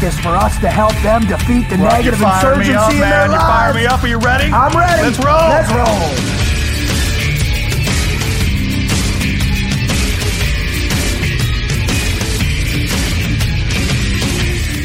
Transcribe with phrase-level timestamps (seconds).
[0.00, 2.92] Marcus, for us to help them defeat the Well, negative you fired me insurgency up,
[2.92, 3.30] in their man.
[3.32, 3.76] You fired lives.
[3.76, 4.02] me up.
[4.02, 4.50] Are you ready?
[4.50, 5.02] I'm ready.
[5.02, 5.48] Let's roll.
[5.50, 6.40] Let's roll.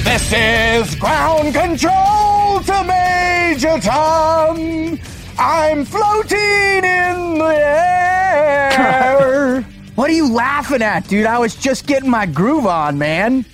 [0.04, 5.00] This is ground control to Major Tom.
[5.40, 9.66] I'm floating in the air.
[9.96, 11.26] What are you laughing at, dude?
[11.26, 13.46] I was just getting my groove on, man.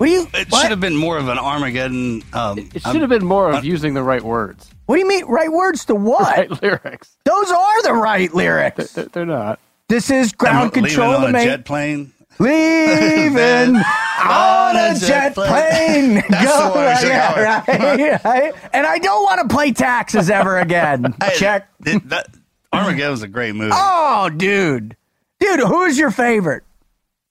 [0.00, 0.26] What do you?
[0.32, 0.62] It what?
[0.62, 2.22] should have been more of an Armageddon.
[2.32, 5.26] Um, It should have been more of using the right words, What do you mean?
[5.26, 6.22] Right words to what?
[6.50, 7.14] right lyrics.
[7.24, 8.94] Those are the right lyrics.
[8.94, 9.60] They're, they're not.
[9.90, 12.12] This is ground leaving control on to a make jet plane.
[12.38, 13.76] leaving
[14.24, 16.14] on a jet plane.
[16.30, 18.54] That's the one we yeah, go right, right.
[18.72, 21.14] And I don't want to play taxes ever again.
[21.22, 21.68] Hey, Check.
[21.84, 22.28] it- that,
[22.72, 23.72] Armageddon was a great movie.
[23.74, 24.96] Oh, dude,
[25.40, 26.62] dude, who's your favorite?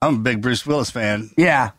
[0.04, 1.32] I'm a big Bruce Willis fan.
[1.38, 1.72] Yeah,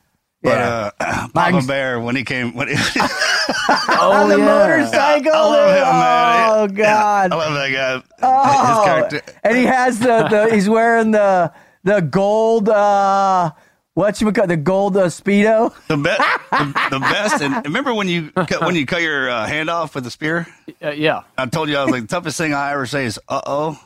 [0.42, 0.90] But yeah.
[1.00, 4.44] uh, Papa Mine's- Bear when he came when he, on the yeah.
[4.44, 5.32] motorcycle.
[5.34, 6.50] I love him, man.
[6.50, 7.32] Oh God.
[7.32, 8.02] I love that guy.
[8.22, 9.32] Oh, His character.
[9.44, 11.52] and he has the, the he's wearing the
[11.84, 13.50] the gold uh
[13.94, 15.74] what you call the gold uh, speedo.
[15.88, 16.20] The, best,
[16.52, 17.42] the, the best.
[17.42, 20.46] And remember when you cut, when you cut your uh, hand off with a spear?
[20.82, 21.22] Uh, yeah.
[21.36, 23.80] I told you I was like the toughest thing I ever say is uh oh.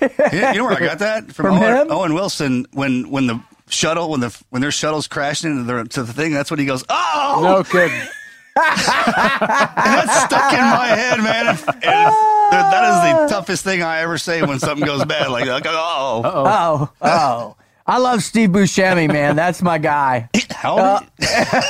[0.00, 1.86] You know where I got that From Owen, him?
[1.90, 6.02] Owen Wilson when when the shuttle when the when their shuttle's crashing into the, to
[6.02, 6.32] the thing.
[6.32, 7.40] That's when he goes oh.
[7.42, 7.98] No kidding.
[8.56, 11.46] That's stuck in my head, man.
[11.46, 15.30] And, and that is the toughest thing I ever say when something goes bad.
[15.30, 17.56] Like, like oh, Oh, oh.
[17.86, 19.36] I love Steve Buscemi, man.
[19.36, 20.28] That's my guy.
[20.50, 21.02] how old?
[21.18, 21.64] that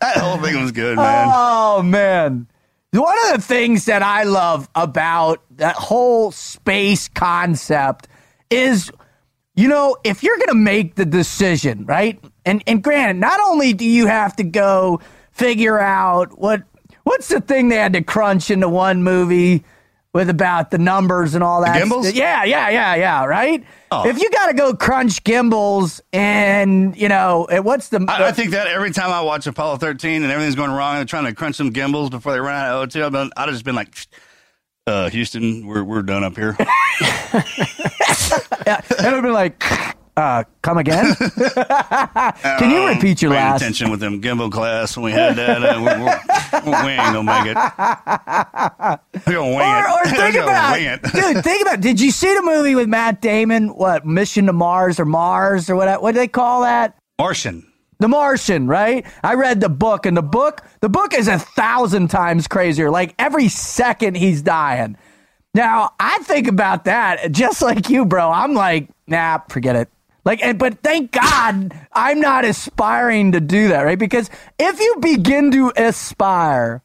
[0.00, 1.28] whole thing was good, man.
[1.30, 2.46] Oh man.
[2.92, 8.06] One of the things that I love about that whole space concept
[8.50, 8.90] is
[9.54, 12.22] you know, if you're going to make the decision, right?
[12.44, 15.00] And and granted, not only do you have to go
[15.32, 16.62] figure out what
[17.04, 19.64] what's the thing they had to crunch into one movie
[20.12, 21.78] with about the numbers and all that.
[21.78, 22.06] gimbals?
[22.06, 23.64] st- Yeah, yeah, yeah, yeah, right?
[23.90, 24.06] Oh.
[24.06, 28.32] If you got to go crunch gimbals and, you know, eh, what's the I, I
[28.32, 31.24] think that every time I watch Apollo 13 and everything's going wrong, and they're trying
[31.24, 33.04] to crunch some gimbals before they run out of O2.
[33.04, 33.94] I've, been, I've just been like,
[34.86, 36.56] uh, Houston, we're we're done up here.
[38.66, 39.62] And it would be like,
[40.16, 41.14] uh, come again?
[41.16, 43.60] Can you Um, repeat your paying last?
[43.62, 45.62] attention with them gimbal class when we had that.
[45.64, 47.56] Uh, we, we, we ain't gonna make it.
[49.26, 49.90] We're gonna wing Or, it.
[49.90, 51.02] or think about wing it.
[51.02, 51.42] dude.
[51.44, 51.80] Think about.
[51.80, 53.68] Did you see the movie with Matt Damon?
[53.68, 56.00] What Mission to Mars or Mars or what?
[56.02, 56.96] What do they call that?
[57.18, 57.66] Martian.
[58.02, 59.06] The Martian, right?
[59.22, 62.90] I read the book, and the book, the book is a thousand times crazier.
[62.90, 64.96] Like every second he's dying.
[65.54, 68.28] Now I think about that just like you, bro.
[68.28, 69.88] I'm like, nah, forget it.
[70.24, 73.98] Like, and, but thank God I'm not aspiring to do that, right?
[73.98, 76.82] Because if you begin to aspire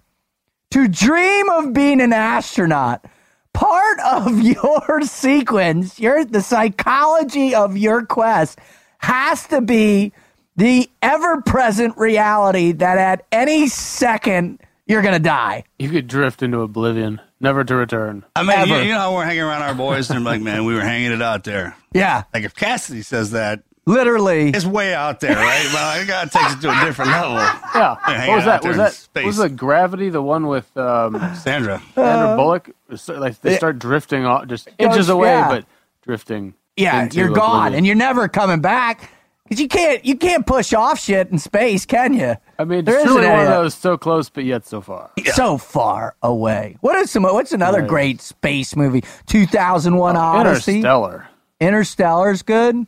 [0.72, 3.06] to dream of being an astronaut,
[3.54, 8.60] part of your sequence, your the psychology of your quest
[9.00, 10.14] has to be
[10.58, 15.64] the ever-present reality that at any second you're gonna die.
[15.80, 18.24] You could drift into oblivion, never to return.
[18.36, 20.66] I mean, you, you know how we're hanging around our boys, and they're like, man,
[20.66, 21.76] we were hanging it out there.
[21.94, 24.50] Yeah, Like if Cassidy says that, literally.
[24.50, 25.68] it's way out there, right?
[25.74, 27.34] Well, it gotta take it to a different level.
[27.36, 28.28] Yeah.
[28.28, 28.64] What was that?
[28.64, 29.26] Was that space.
[29.26, 31.82] was it Gravity, the one with um, Sandra.
[31.94, 32.70] Sandra Bullock?
[33.10, 33.58] Like they Uh, Yeah.
[33.58, 35.50] start drifting off, just goes- inches away, yeah.
[35.50, 35.66] but
[36.04, 36.54] drifting.
[36.78, 39.10] Yeah, you're gone, and you're never coming back
[39.48, 42.36] because you can't you can't push off shit in space, can you?
[42.60, 45.12] I mean, There it's isn't one of those so close but yet so far.
[45.34, 46.78] So far away.
[46.82, 47.24] What is some?
[47.24, 47.90] What's another Right.
[47.90, 49.04] great space movie?
[49.26, 50.78] Two thousand one Odyssey.
[50.78, 51.28] Interstellar.
[51.60, 52.86] Interstellar's good.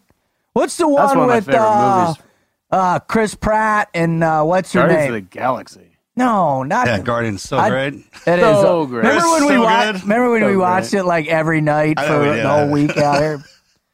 [0.53, 2.13] What's the one one with uh,
[2.71, 5.09] uh, Chris Pratt and uh, what's her Guardians name?
[5.09, 5.97] of the Galaxy.
[6.15, 7.93] no, not Yeah, Guardian's so I- great.
[7.93, 8.39] It is.
[8.61, 9.05] So great.
[9.05, 10.01] Remember when So we watched?
[10.03, 10.99] Remember when So we watched great.
[10.99, 13.43] it like every night for know the whole week out here?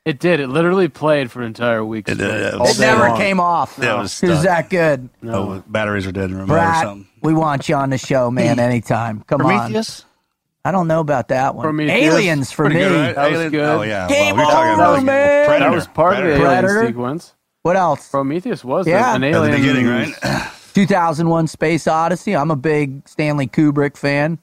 [0.06, 0.40] It did.
[0.40, 2.08] It literally played for an entire week.
[2.08, 2.58] It did, yeah.
[2.60, 3.18] all It never long.
[3.18, 3.80] came off.
[3.82, 5.10] Yeah, it was It was that good.
[5.28, 7.08] Oh, batteries are dead in remote or something.
[7.24, 8.60] we want you on the show, man.
[8.60, 9.22] Anytime.
[9.28, 9.48] Come on.
[9.48, 10.06] Prometheus?
[10.64, 11.64] I don't know about that one.
[11.64, 12.14] Prometheus.
[12.14, 12.88] Aliens for Pretty me.
[12.88, 13.16] good, right?
[13.16, 13.62] That was good.
[13.66, 14.08] Oh, yeah.
[14.08, 15.46] Game well, over, about man.
[15.48, 15.70] Predator.
[15.72, 16.68] That was part of the Predator.
[16.78, 17.34] alien sequence.
[17.64, 18.10] What else?
[18.10, 19.16] Prometheus was Yeah.
[19.16, 20.14] an At the beginning, right?
[20.76, 22.36] 2001 Space Odyssey.
[22.36, 24.38] I'm a big Stanley Kubrick fan.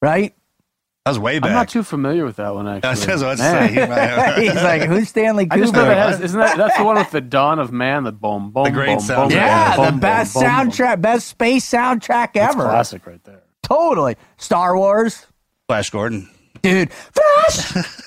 [0.00, 0.34] Right?
[1.06, 2.80] That was way I'm not too familiar with that one actually.
[2.96, 3.26] That's actually.
[3.26, 4.42] what I was saying.
[4.50, 6.10] He's like, who's Stanley I just know that Kubrick?
[6.10, 8.70] has, isn't that that's the one with the dawn of man, the boom boom The
[8.72, 9.30] great boom, boom.
[9.30, 10.50] Yeah, boom, the boom, best boom, boom.
[10.50, 12.64] soundtrack, best space soundtrack That's ever.
[12.64, 13.44] classic right there.
[13.62, 14.16] Totally.
[14.36, 15.26] Star Wars.
[15.68, 16.28] Flash Gordon.
[16.62, 16.90] Dude.
[16.92, 17.86] Flash!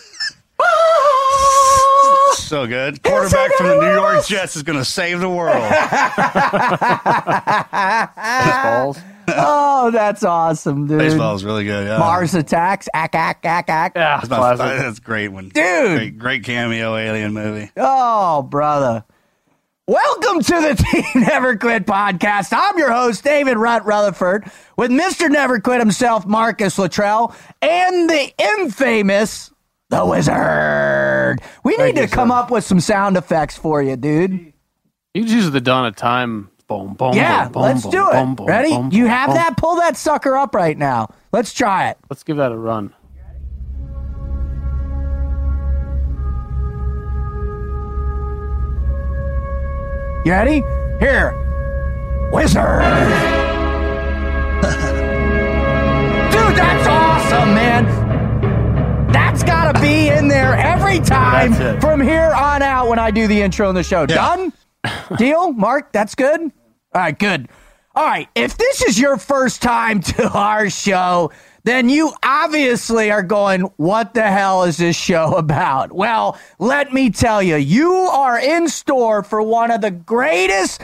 [0.61, 2.33] Ah!
[2.35, 3.01] So good.
[3.01, 5.55] Quarterback from the New York Jets is going to save the world.
[8.15, 8.99] Baseballs.
[9.37, 10.99] Oh, that's awesome, dude.
[10.99, 11.87] Baseball is really good.
[11.87, 11.97] Yeah.
[11.97, 12.87] Mars Attacks.
[12.93, 13.93] Ack, ack, ack, ack.
[13.95, 15.49] Yeah, That's, my, that's a great one.
[15.49, 15.53] Dude.
[15.53, 17.71] Great, great cameo alien movie.
[17.77, 19.03] Oh, brother.
[19.87, 22.53] Welcome to the Team Never Quit podcast.
[22.55, 24.45] I'm your host, David Rutt Rutherford,
[24.77, 25.29] with Mr.
[25.31, 29.51] Never Quit himself, Marcus Luttrell, and the infamous
[29.89, 31.39] The Wizard.
[31.63, 32.35] We need Thank to you, come sir.
[32.35, 34.53] up with some sound effects for you, dude.
[35.15, 36.51] You just use the dawn of time.
[36.69, 37.13] Boom boom.
[37.15, 38.13] yeah, boom, boom, let's boom, do it.
[38.13, 38.69] boom, boom, Ready?
[38.69, 39.35] boom, you have boom.
[39.37, 39.57] that?
[39.57, 41.09] Pull that sucker up right now.
[41.31, 41.97] Let's try it.
[42.11, 42.93] Let's give that a run.
[50.25, 50.61] You ready?
[50.99, 51.31] Here.
[52.31, 52.81] Wizard.
[56.29, 59.09] Dude, that's awesome, man.
[59.11, 63.25] That's got to be in there every time from here on out when I do
[63.27, 64.05] the intro in the show.
[64.05, 64.53] Done?
[65.17, 65.51] Deal?
[65.53, 66.51] Mark, that's good?
[66.93, 67.49] All right, good.
[67.95, 71.31] All right, if this is your first time to our show,
[71.63, 75.91] then you obviously are going, What the hell is this show about?
[75.91, 80.81] Well, let me tell you, you are in store for one of the greatest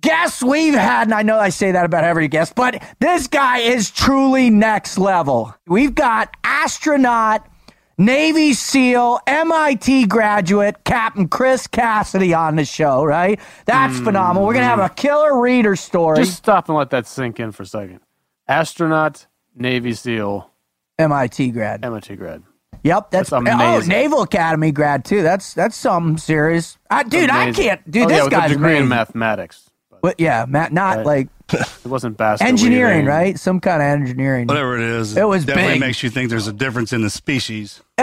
[0.00, 1.04] guests we've had.
[1.04, 4.98] And I know I say that about every guest, but this guy is truly next
[4.98, 5.54] level.
[5.66, 7.48] We've got astronaut.
[7.96, 13.38] Navy SEAL, MIT graduate, Captain Chris Cassidy on the show, right?
[13.66, 14.04] That's hmm.
[14.04, 14.46] phenomenal.
[14.46, 16.18] We're going to have a killer reader story.
[16.18, 18.00] Just stop and let that sink in for a second.
[18.48, 20.50] Astronaut, Navy SEAL,
[20.98, 21.84] MIT grad.
[21.84, 22.42] MIT grad.
[22.82, 23.88] Yep, that's, That's oh.
[23.88, 25.22] Naval Academy grad too.
[25.22, 26.76] That's that's something serious.
[26.90, 27.90] I, dude, I can't.
[27.90, 28.82] Dude, oh, this yeah, with guy's a degree amazing.
[28.82, 29.70] in mathematics.
[30.04, 31.06] But yeah, Matt, not Right.
[31.06, 33.06] like It wasn't bastard engineering, weaving.
[33.06, 33.38] right?
[33.40, 34.46] Some kind of engineering.
[34.46, 35.80] Whatever it is, It was definitely big.
[35.80, 37.80] makes you think there's a difference in the species.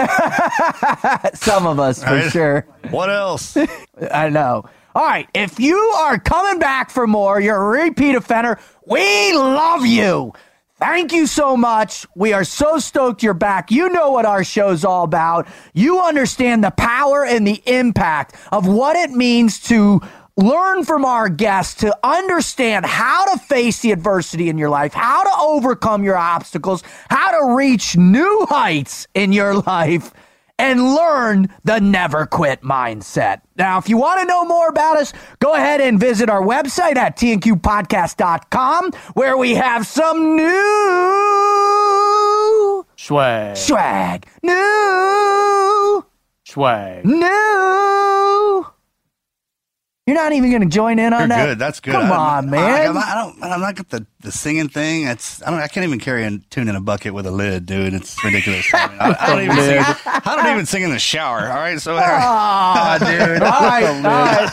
[1.34, 2.32] Some of us for Right?
[2.32, 2.66] sure.
[2.90, 3.56] What else?
[4.12, 4.64] I know.
[4.96, 8.58] All right, if you are coming back for more, you're a repeat offender.
[8.84, 10.32] We love you.
[10.80, 12.04] Thank you so much.
[12.16, 13.70] We are so stoked you're back.
[13.70, 15.46] You know what our show's all about.
[15.72, 20.00] You understand the power and the impact of what it means to
[20.36, 25.22] learn from our guests, to understand how to face the adversity in your life, how
[25.22, 30.12] to overcome your obstacles, how to reach new heights in your life.
[30.58, 33.40] and learn the never quit mindset.
[33.56, 36.96] Now, if you want to know more about us, go ahead and visit our website
[36.96, 40.52] at tnqpodcast.com where we have some new
[42.96, 43.56] Swag.
[43.56, 44.26] swag.
[44.42, 46.04] New,
[46.44, 47.04] Swag.
[47.06, 48.66] new.
[50.06, 51.46] You're not even going to join in on You're that?
[51.46, 51.58] good.
[51.60, 51.92] That's good.
[51.92, 52.88] Come I- on, man.
[52.88, 53.42] I'm not, I don't.
[53.44, 55.06] I'm not got the, the singing thing.
[55.06, 55.40] It's.
[55.44, 55.60] I don't.
[55.60, 57.94] I can't even carry a tune in a bucket with a lid, dude.
[57.94, 58.66] It's ridiculous.
[58.74, 59.78] I, mean, I, I don't even sing.
[60.06, 61.42] I don't even sing in the shower.
[61.48, 61.80] All right.
[61.80, 61.92] So.
[61.94, 61.98] Oh,
[62.98, 63.42] dude.
[63.42, 63.84] All right.
[63.84, 64.50] All right.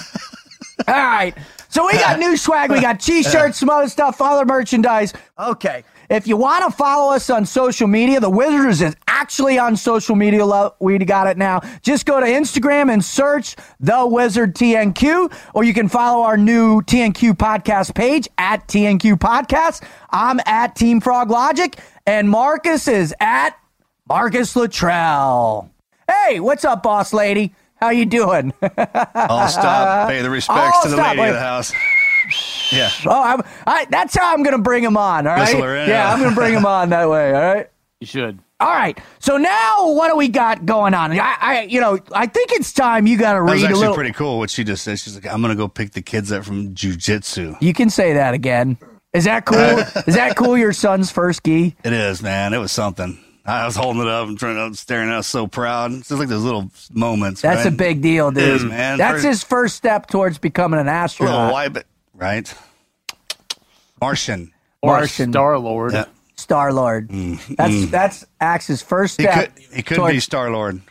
[0.88, 1.34] All right.
[1.70, 2.70] So we got new swag.
[2.70, 5.14] We got t-shirts, some other stuff, other merchandise.
[5.40, 5.84] Okay.
[6.12, 10.16] If you want to follow us on social media, the Wizards is actually on social
[10.16, 10.40] media.
[10.80, 11.60] We got it now.
[11.82, 16.82] Just go to Instagram and search the Wizard TNQ, or you can follow our new
[16.84, 19.84] TNQ podcast page at TNQ Podcast.
[20.10, 23.58] I'm at Team Frog Logic, and Marcus is at
[24.08, 25.70] Marcus Luttrell.
[26.08, 27.54] Hey, what's up, boss lady?
[27.76, 28.54] How you doing?
[29.16, 30.10] I'll stop.
[30.10, 31.08] Pay the respects Oh, to the stop.
[31.10, 31.30] lady Wait.
[31.30, 31.74] of the house.
[32.72, 32.90] Yeah.
[33.06, 35.28] Oh, I'm, I, that's how I'm going to bring him on.
[35.28, 35.42] All right.
[35.42, 36.14] Whistle her in, yeah, yeah.
[36.14, 37.34] I'm going to bring him on that way.
[37.34, 37.70] All right.
[38.00, 38.40] You should.
[38.62, 39.00] All right.
[39.20, 41.12] So now, what do we got going on?
[41.18, 43.66] I, I you know, I think it's time you got to That was read a
[43.68, 43.96] actually little.
[43.96, 44.38] pretty cool.
[44.40, 45.00] What she just said.
[45.00, 48.34] She's like, "I'm gonna go pick the kids up from jujitsu." You can say that
[48.34, 48.78] again.
[49.14, 49.58] Is that cool?
[50.08, 50.58] Is that cool?
[50.58, 51.76] Your son's first gi.
[51.84, 52.54] It is, man.
[52.54, 53.18] It was something.
[53.46, 55.10] I was holding it up and trying to staring.
[55.10, 55.92] I was so proud.
[55.94, 57.42] It's just like those little moments.
[57.42, 57.74] That's right?
[57.74, 58.44] a big deal, dude.
[58.44, 58.98] It is, man.
[59.00, 61.54] That's First- his first step towards becoming an little astronaut.
[61.54, 62.54] wipe it, right?
[64.02, 64.52] Martian.
[64.84, 65.32] Martian.
[65.34, 65.94] Star Lord.
[65.94, 66.06] Yeah.
[66.50, 67.10] Star Lord.
[67.58, 69.56] That's that's Axe's first Mm, He step.
[69.56, 69.64] could.
[69.76, 70.82] He could be towards- Star Lord.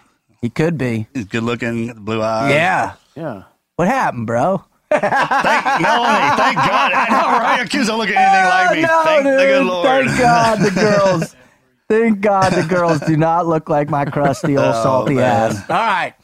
[0.41, 1.09] He could be.
[1.13, 2.55] He's good looking, blue eyes.
[2.55, 2.93] Yeah.
[3.17, 3.43] Yeah.
[3.75, 4.63] What happened, bro?
[4.89, 6.93] Thank, no, hey, thank God.
[6.93, 7.57] I know, right?
[7.59, 8.83] Your kids don't look anything like me.
[8.83, 9.39] no, thank dude.
[9.41, 9.85] the good Lord.
[10.07, 11.37] Thank God the girls.
[11.89, 15.51] thank God the girls do not look like my crusty old Oh, salty man.
[15.51, 15.69] ass.
[15.69, 16.15] All right.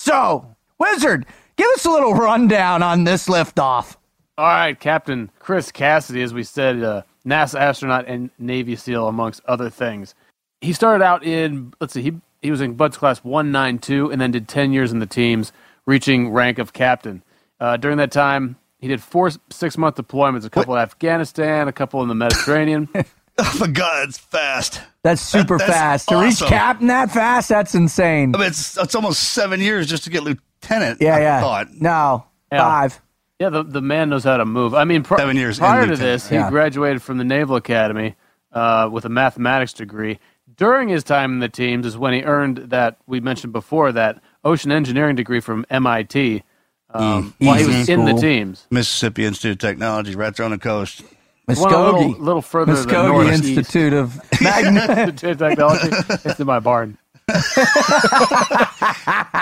[0.00, 1.24] So, Wizard,
[1.56, 3.94] give us a little rundown on this liftoff.
[4.36, 9.40] All right, Captain Chris Cassidy, as we said, uh, NASA astronaut and Navy SEAL, amongst
[9.46, 10.14] other things.
[10.60, 14.30] He started out in, let's see, he, he was in BUD/S Class 192 and then
[14.30, 15.52] did 10 years in the teams,
[15.86, 17.22] reaching rank of captain.
[17.60, 21.72] Uh, during that time, he did four six month deployments, a couple in Afghanistan, a
[21.72, 22.88] couple in the Mediterranean.
[23.38, 24.82] Oh, my God, it's fast.
[25.02, 26.08] That's super That- that's fast.
[26.10, 28.34] To reach captain that fast, that's insane.
[28.34, 31.00] I mean, it's, it's almost seven years just to get lieutenant.
[31.00, 31.40] Yeah, I yeah.
[31.40, 31.68] thought.
[31.72, 32.58] No, Yeah.
[32.58, 33.00] five.
[33.42, 34.72] Yeah, the, the man knows how to move.
[34.72, 36.00] I mean, pr- Seven years prior to lieutenant.
[36.22, 38.14] this, he graduated from the Naval Academy
[38.52, 40.20] uh, with a mathematics degree.
[40.56, 44.22] During his time in the teams is when he earned that we mentioned before that
[44.44, 46.44] ocean engineering degree from MIT
[46.90, 48.68] um, while he was in the teams.
[48.70, 51.02] Mississippi Institute of Technology, right there on the coast.
[51.46, 52.18] One a little, Muskogee.
[52.20, 53.44] little further to the Muskogee northeast.
[53.58, 55.00] Institute of Magna.
[55.02, 55.88] Institute of Technology.
[56.24, 56.96] it's in my barn.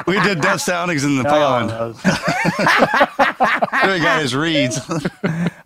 [0.07, 1.97] We did death soundings in the Oh, pond.
[3.83, 4.79] There he got his reeds.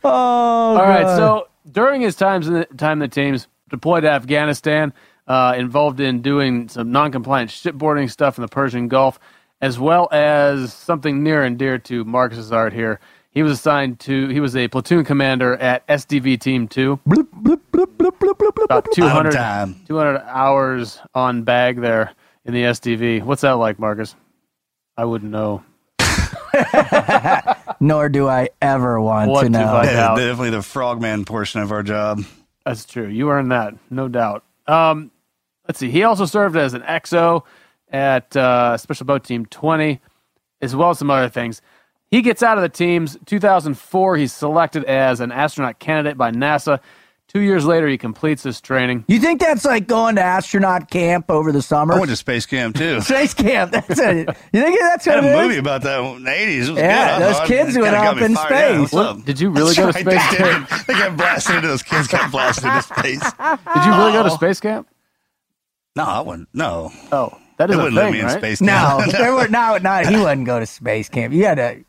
[0.04, 1.02] oh, All right.
[1.02, 1.16] God.
[1.16, 4.92] So during his times in the time the teams deployed to Afghanistan,
[5.26, 9.18] uh, involved in doing some non-compliant shipboarding stuff in the Persian Gulf,
[9.60, 13.00] as well as something near and dear to Marcus's art here.
[13.34, 14.28] He was assigned to.
[14.28, 17.00] He was a platoon commander at SDV Team Two.
[17.06, 18.64] Bloop, bloop, bloop, bloop, bloop, bloop, bloop.
[18.64, 19.32] About 200,
[19.86, 22.12] 200 hours on bag there
[22.44, 23.24] in the SDV.
[23.24, 24.14] What's that like, Marcus?
[24.96, 25.64] I wouldn't know.
[27.80, 29.64] Nor do I ever want What to know.
[29.66, 30.16] I- Yeah, out.
[30.16, 32.22] definitely the frogman portion of our job.
[32.64, 33.08] That's true.
[33.08, 34.44] You earned that, no doubt.
[34.66, 35.10] Um,
[35.68, 35.90] let's see.
[35.90, 37.42] He also served as an XO
[37.90, 40.00] at uh, Special Boat Team 20,
[40.62, 41.60] as well as some other things.
[42.10, 43.16] He gets out of the teams.
[43.26, 46.80] 2004, he's selected as an astronaut candidate by NASA.
[47.26, 49.04] Two years later, he completes his training.
[49.08, 51.94] You think that's like going to astronaut camp over the summer?
[51.94, 53.00] I went to space camp too.
[53.00, 53.72] Space camp.
[53.72, 54.28] That's it.
[54.52, 55.48] You think that's I what had it a is?
[55.48, 56.68] movie about that in the 80s.
[56.68, 57.26] It was Yeah, good.
[57.26, 57.46] Those thought.
[57.48, 58.50] kids It went up in fired.
[58.52, 58.92] Yeah, space.
[58.92, 59.22] what's?
[59.24, 60.68] Did you really go to space right, they camp?
[60.68, 60.78] did.
[60.86, 63.20] They got blasted into those kids got blasted into space.
[63.74, 64.86] Did you really go to space camp?
[65.96, 66.48] No, I wouldn't.
[66.54, 66.92] No.
[67.10, 68.38] Oh, that They a wouldn't let thing, me in right?
[68.38, 69.12] space No, camp.
[69.18, 69.96] there were no, no.
[70.04, 71.32] He wouldn't go to space camp.
[71.34, 71.84] You had to,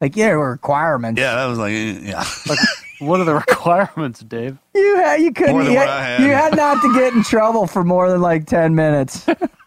[0.00, 1.20] like, yeah, requirements.
[1.20, 2.24] Yeah, that was like, yeah.
[3.00, 4.58] What are the requirements, Dave?
[4.74, 5.52] You had, you couldn't.
[5.52, 6.20] More than you, what had, I had.
[6.22, 9.24] you had not to get in trouble for more than like ten minutes.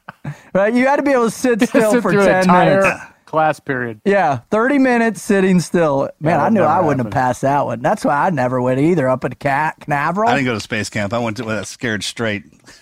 [0.53, 0.73] right?
[0.73, 2.87] You had to be able to sit still Sit for ten minutes.
[3.25, 4.01] class period.
[4.03, 6.09] Yeah, thirty minutes sitting still.
[6.19, 7.13] Man, Yeah, I knew I never wouldn't happened.
[7.13, 7.81] have passed that one.
[7.81, 9.07] That's why I never went either.
[9.07, 10.29] Up at Cape Canaveral.
[10.29, 11.13] I didn't go to space camp.
[11.13, 12.43] I went to that scared straight.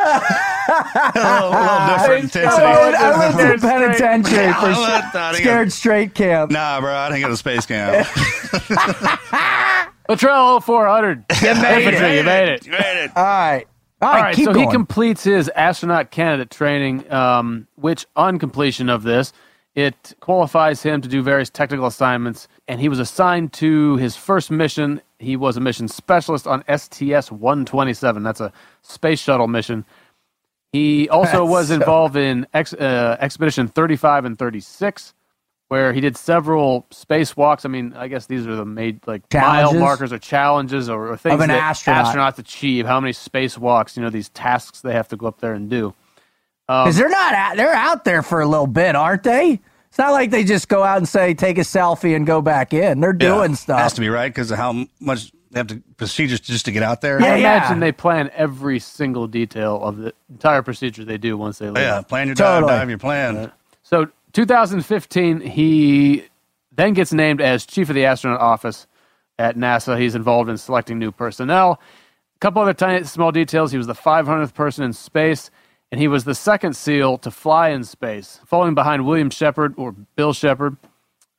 [0.00, 2.62] a little different intensity.
[2.62, 6.14] I went, I went Scared to penitentiary I went- I for didn't go- scared straight
[6.14, 6.50] camp.
[6.50, 8.06] Nah, bro, I didn't go to space camp.
[10.08, 11.24] Luttrell 0400.
[11.42, 12.16] You made it.
[12.18, 12.66] You made it.
[12.66, 13.10] You made it.
[13.16, 13.66] All right.
[14.00, 14.68] All right, keep so going.
[14.68, 19.32] he completes his astronaut candidate training, um, which on completion of this,
[19.74, 22.46] it qualifies him to do various technical assignments.
[22.68, 25.02] And he was assigned to his first mission.
[25.18, 28.22] He was a mission specialist on STS 127.
[28.22, 29.84] That's a space shuttle mission.
[30.72, 35.14] He also That's was so- involved in ex, uh, Expedition 35 and 36,
[35.68, 37.64] where he did several spacewalks.
[37.64, 41.16] I mean, I guess these are the made like mile markers or challenges or, or
[41.16, 42.14] things Of an that astronaut.
[42.14, 42.86] astronauts achieve.
[42.86, 43.96] How many spacewalks?
[43.96, 45.94] You know, these tasks they have to go up there and do.
[46.68, 49.60] Because they're not out, they're out there for a little bit, aren't they?
[49.98, 52.72] It's not like they just go out and say take a selfie and go back
[52.72, 53.00] in.
[53.00, 53.80] They're doing Yeah, stuff.
[53.80, 56.84] Has to be right because of how much they have to procedures just to get
[56.84, 57.20] out there.
[57.20, 57.56] Yeah, I yeah.
[57.56, 61.78] imagine they plan every single detail of the entire procedure they do once they leave.
[61.82, 62.70] Yeah, plan your Totally.
[62.70, 63.50] dive, dive your plan.
[63.82, 66.26] So 2015, he
[66.76, 68.86] then gets named as chief of the astronaut office
[69.36, 69.98] at NASA.
[69.98, 71.80] He's involved in selecting new personnel.
[72.36, 73.72] A couple other tiny small details.
[73.72, 75.50] He was the 500th person in space,
[75.90, 79.92] and he was the second SEAL to fly in space, falling behind William Shepard or
[80.16, 80.76] Bill Shepard,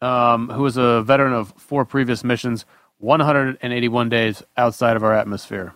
[0.01, 2.65] um, who was a veteran of four previous missions,
[2.99, 5.73] 181 days outside of our atmosphere.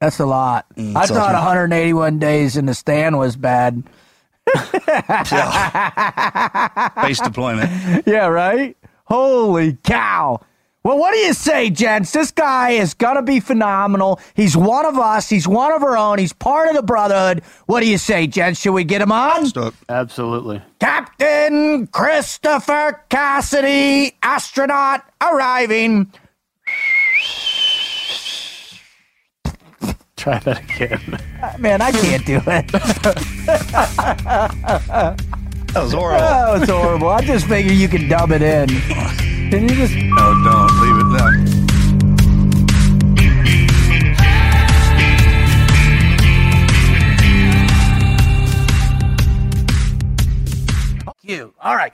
[0.00, 0.66] That's a lot.
[0.76, 3.82] Mm, I so- thought 181 days in the stand was bad.
[7.02, 7.70] Base deployment.
[8.06, 8.76] yeah, right?
[9.04, 10.40] Holy cow.
[10.84, 12.12] Well, what do you say, gents?
[12.12, 14.20] This guy is going to be phenomenal.
[14.34, 15.28] He's one of us.
[15.28, 16.18] He's one of our own.
[16.18, 17.42] He's part of the Brotherhood.
[17.66, 18.60] What do you say, gents?
[18.60, 19.46] Should we get him on?
[19.46, 19.74] Stop.
[19.88, 20.62] Absolutely.
[20.78, 26.12] Captain Christopher Cassidy, astronaut arriving.
[30.16, 31.18] Try that again.
[31.42, 32.68] Ah, man, I can't do it.
[35.74, 36.24] That was horrible.
[36.24, 37.08] Oh, it's horrible.
[37.08, 38.68] I just figure you can dub it in.
[39.50, 39.94] Can you just?
[39.94, 41.06] No, don't leave it.
[41.06, 41.58] No.
[51.28, 51.54] you.
[51.60, 51.92] All right.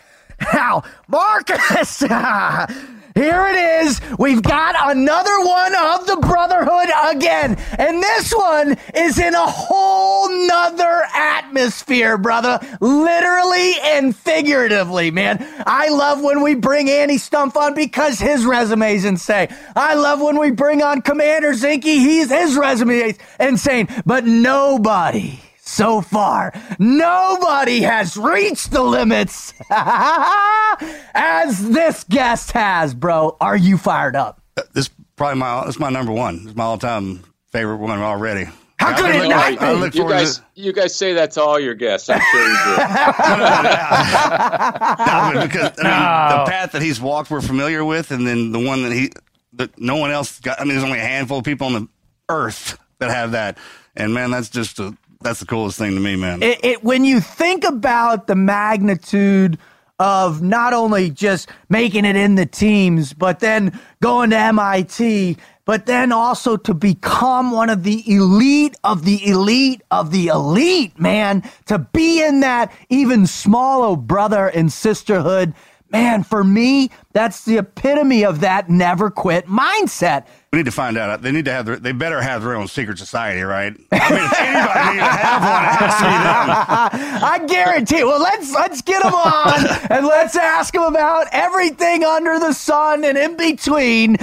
[0.53, 2.01] Now, Marcus,
[3.14, 4.01] here it is.
[4.18, 7.57] We've got another one of the Brotherhood again.
[7.79, 12.59] And this one is in a whole nother atmosphere, brother.
[12.81, 15.47] Literally and figuratively, man.
[15.66, 19.49] I love when we bring Andy Stumpf on because his resume is insane.
[19.77, 21.85] I love when we bring on Commander Zinke.
[21.85, 23.88] He's, his resume is insane.
[24.05, 25.40] But nobody
[25.74, 33.37] so far, nobody has reached the limits as this guest has, bro.
[33.40, 34.40] Are you fired up?
[34.56, 36.42] Uh, this probably my this is my number one.
[36.46, 38.46] It's my all time favorite one already.
[38.78, 39.80] How I could look- it not I be?
[39.80, 42.08] look You guys, to you guys say that to all your guests.
[42.10, 42.76] I'm sure you do.
[44.14, 48.52] No, but because I mean, the path that he's walked, we're familiar with, and then
[48.52, 49.10] the one that he,
[49.54, 50.60] that no one else got.
[50.60, 51.88] I mean, there's only a handful of people on the
[52.28, 53.58] earth that have that,
[53.96, 56.42] and man, that's just a, that's the coolest thing to me, man.
[56.42, 59.58] It, it when you think about the magnitude
[59.98, 65.87] of not only just making it in the teams, but then going to MIT, but
[65.87, 71.42] then also to become one of the elite of the elite of the elite, man,
[71.66, 75.54] to be in that even smaller brother and sisterhood.
[75.90, 80.26] Man, for me, that's the epitome of that never quit mindset.
[80.54, 81.20] We need to find out.
[81.20, 81.66] They need to have.
[81.66, 83.74] Their, they better have their own secret society, right?
[83.90, 87.24] I mean, if anybody need to have one, them.
[87.24, 88.04] I guarantee.
[88.04, 93.02] Well, let's let's get them on and let's ask them about everything under the sun
[93.02, 94.16] and in between.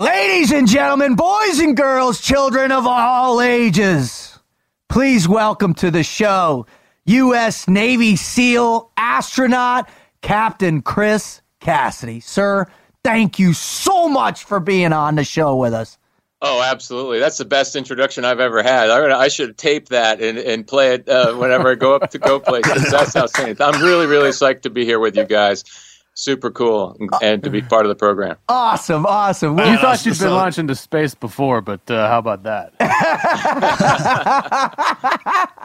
[0.00, 4.36] Ladies and gentlemen, boys and girls, children of all ages,
[4.88, 6.66] please welcome to the show
[7.06, 7.68] U.S.
[7.68, 9.88] Navy SEAL astronaut
[10.20, 12.18] Captain Chris Cassidy.
[12.18, 12.66] Sir,
[13.04, 15.98] thank you so much for being on the show with us.
[16.42, 17.20] Oh, absolutely.
[17.20, 18.90] That's the best introduction I've ever had.
[18.90, 22.18] I, I should tape that and, and play it uh, whenever I go up to
[22.18, 22.90] go places.
[22.90, 23.56] That's outstanding.
[23.60, 25.64] I'm really, really psyched to be here with you guys.
[26.16, 28.36] Super cool and, and to be part of the program.
[28.48, 29.52] Awesome, awesome.
[29.58, 32.74] You Well, thought you'd so- been launched into space before, but uh, how about that?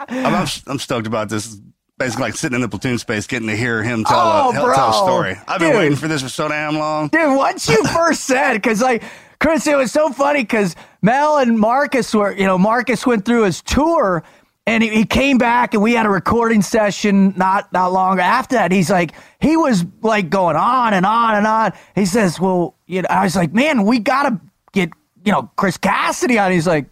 [0.08, 1.60] I'm, I'm, I'm stoked about this.
[2.00, 4.74] Basically, like sitting in the platoon space, getting to hear him tell, Oh, a, tell,
[4.74, 5.36] tell a story.
[5.46, 7.08] I've been waiting for this for so damn long.
[7.08, 9.02] Dude, once you first said, because like
[9.38, 13.42] Chris, it was so funny because Mel and Marcus were, you know, Marcus went through
[13.44, 14.22] his tour
[14.66, 18.56] and he, he came back and we had a recording session not not long after
[18.56, 18.72] that.
[18.72, 21.72] He's like, he was like going on and on and on.
[21.94, 24.40] He says, well, you know, I was like, man, we gotta
[24.72, 24.88] get,
[25.22, 26.50] you know, Chris Cassidy on.
[26.50, 26.86] He's like.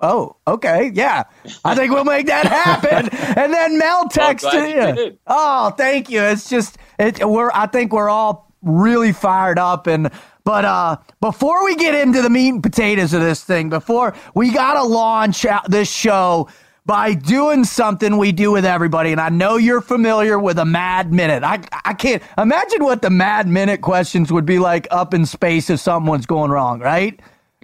[0.00, 1.24] Oh, okay, yeah.
[1.64, 3.08] I think we'll make that happen.
[3.38, 5.18] and then Mel texted you you.
[5.26, 6.20] Oh, thank you.
[6.22, 7.50] It's just it, we're.
[7.54, 10.10] I think we're all really fired up, and
[10.44, 14.52] But uh, before we get into the meat and potatoes of this thing, before we
[14.52, 16.48] got to launch out this show
[16.86, 19.12] by doing something we do with everybody.
[19.12, 21.42] And I know you're familiar with a mad minute.
[21.42, 25.70] I, I can't imagine what the mad minute questions would be like up in space
[25.70, 27.18] if someone's going wrong, right?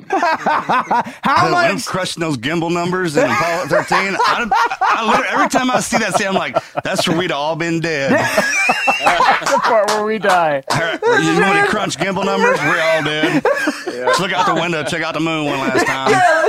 [0.09, 1.71] How much?
[1.71, 3.99] I'm crushing those gimbal numbers in Apollo 13.
[3.99, 4.49] I,
[4.81, 8.13] I, every time I see that, see, I'm like, that's where we'd all been dead.
[8.13, 10.63] that's the part where we die.
[10.81, 12.59] Right, you want to crunch gimbal numbers?
[12.59, 13.43] We're all dead.
[13.87, 14.07] Yeah.
[14.07, 16.11] Let's look out the window, check out the moon one last time.
[16.11, 16.43] Yeah,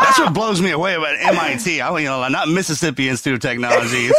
[0.00, 1.80] that's what blows me away about MIT.
[1.80, 4.10] I, you know, not Mississippi Institute of Technology.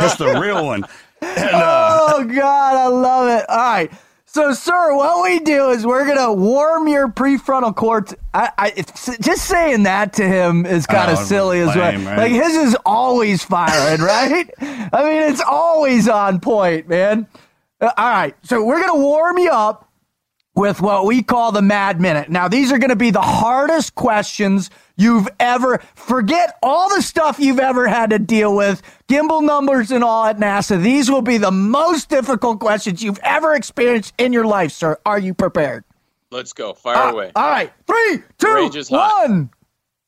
[0.00, 0.84] It's, the real one.
[1.22, 3.48] And, uh, oh God, I love it.
[3.48, 3.92] All right.
[4.34, 8.20] So, sir, what we do is we're gonna warm your prefrontal cortex.
[8.34, 8.70] I, I
[9.20, 11.92] just saying that to him is kind of oh, silly as well.
[11.92, 12.18] Right?
[12.18, 14.50] Like his is always firing, right?
[14.60, 17.28] I mean, it's always on point, man.
[17.80, 19.88] Uh, all right, so we're gonna warm you up
[20.56, 22.28] with what we call the Mad Minute.
[22.28, 27.58] Now, these are gonna be the hardest questions you've ever forget all the stuff you've
[27.58, 30.80] ever had to deal with gimbal numbers and all at nasa.
[30.80, 34.98] These will be the most difficult questions you've ever experienced in your life sir.
[35.04, 35.84] Are you prepared?
[36.30, 36.74] Let's go.
[36.74, 37.32] Fire uh, away.
[37.34, 37.72] all right.
[37.86, 39.50] Three two one.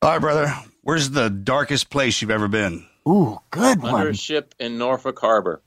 [0.02, 0.52] All right brother.
[0.82, 2.86] Where's the darkest place you've ever been?
[3.08, 5.62] Ooh good under one a ship in norfolk harbor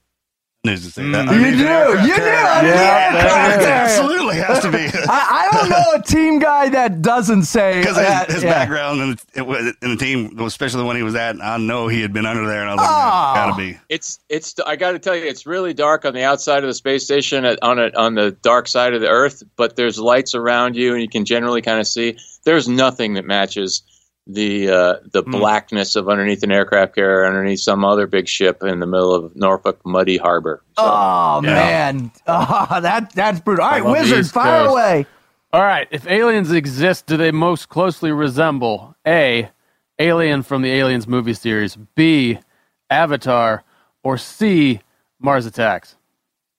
[0.65, 1.27] news to say that.
[1.27, 1.39] Mm.
[1.39, 2.07] You do.
[2.07, 2.21] You do.
[2.21, 4.77] Yeah, yeah absolutely has to be.
[5.09, 8.53] I, I, don't know a team guy that doesn't say because his, his yeah.
[8.53, 11.41] background in the, in the, team, especially the one he was at.
[11.41, 13.33] I know he had been under there, and I was like, oh.
[13.35, 14.55] "Gotta be." It's it's.
[14.65, 17.45] I got to tell you, it's really dark on the outside of the space station,
[17.45, 19.43] on a, on the dark side of the Earth.
[19.55, 22.17] But there's lights around you, and you can generally kind of see.
[22.43, 23.83] There's nothing that matches
[24.29, 25.31] the uh, the mm.
[25.31, 29.35] blackness of underneath an aircraft carrier, underneath some other big ship in the middle of
[29.35, 30.63] Norfolk muddy harbor.
[30.77, 31.49] So, oh yeah.
[31.49, 33.65] man, oh, that that's brutal.
[33.65, 34.71] All right, Wizard, fire Coast.
[34.71, 35.05] away.
[35.51, 39.49] All right, if aliens exist, do they most closely resemble A.
[40.01, 42.39] Alien from the Aliens movie series, B.
[42.89, 43.65] Avatar,
[44.01, 44.79] or C.
[45.19, 45.97] Mars Attacks?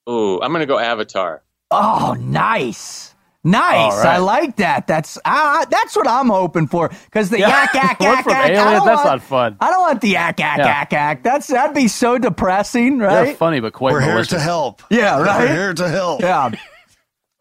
[0.09, 1.43] Ooh, I'm gonna go Avatar.
[1.71, 3.10] Oh, nice.
[3.43, 3.97] Nice.
[3.97, 4.07] Right.
[4.07, 4.87] I like that.
[4.87, 6.89] That's uh, that's what I'm hoping for.
[6.89, 7.49] Because the yeah.
[7.49, 8.51] yak yak yak yak.
[8.51, 9.57] Aliens, that's want, not fun.
[9.61, 10.67] I don't want the yak yak yeah.
[10.67, 11.23] yak yak.
[11.23, 13.25] That's that'd be so depressing, right?
[13.25, 13.93] They're funny, but quite.
[13.93, 14.33] We're malicious.
[14.33, 14.83] here to help.
[14.91, 15.41] Yeah, right.
[15.41, 16.21] We're here to help.
[16.21, 16.51] Yeah.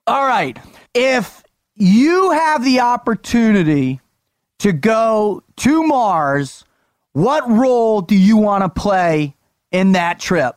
[0.07, 0.57] All right.
[0.93, 1.43] If
[1.75, 3.99] you have the opportunity
[4.59, 6.63] to go to Mars,
[7.11, 9.35] what role do you want to play
[9.71, 10.55] in that trip?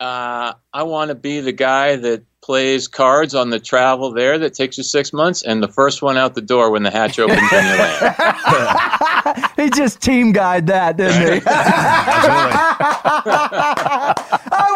[0.00, 4.52] Uh, I want to be the guy that plays cards on the travel there that
[4.52, 7.40] takes you six months, and the first one out the door when the hatch opens
[7.50, 9.50] when you land.
[9.56, 11.42] he just team guide that, didn't he?
[11.46, 11.72] I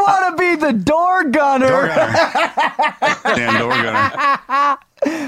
[0.07, 1.68] want to be the door gunner.
[1.68, 3.37] Door gunner.
[3.37, 4.78] Damn door gunner.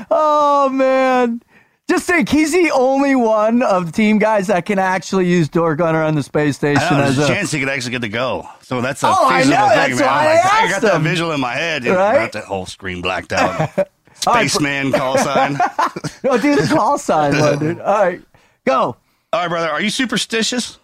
[0.10, 1.42] oh man.
[1.90, 5.74] Just think, he's the only one of the team guys that can actually use door
[5.74, 6.84] gunner on the space station.
[6.84, 8.48] I know, as a chance he could actually get to go.
[8.62, 10.08] So that's a oh, feasible I know, thing, that's man.
[10.08, 11.82] Why like, I, I, got that visual in my head.
[11.82, 12.14] You right?
[12.14, 13.88] got that whole screen blacked out.
[14.14, 15.54] Spaceman call sign.
[16.22, 17.80] no, do the call sign one, dude.
[17.80, 18.22] All right,
[18.64, 18.96] go.
[19.32, 19.68] All right, brother.
[19.68, 20.78] Are you superstitious?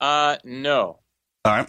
[0.00, 1.00] Uh, no.
[1.44, 1.68] All right.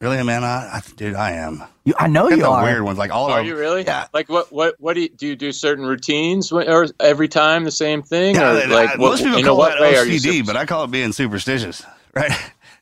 [0.00, 0.44] Really, man?
[0.44, 1.64] I, I dude, I am.
[1.84, 2.62] You, I know you are.
[2.62, 3.46] Weird ones, like all are of.
[3.46, 3.82] you really?
[3.82, 4.06] Yeah.
[4.14, 4.52] Like what?
[4.52, 4.76] What?
[4.78, 5.26] What do you do?
[5.26, 8.36] You do certain routines or every time the same thing?
[8.36, 11.12] Yeah, or like uh, I, most people call that OCD, but I call it being
[11.12, 11.84] superstitious,
[12.14, 12.30] right?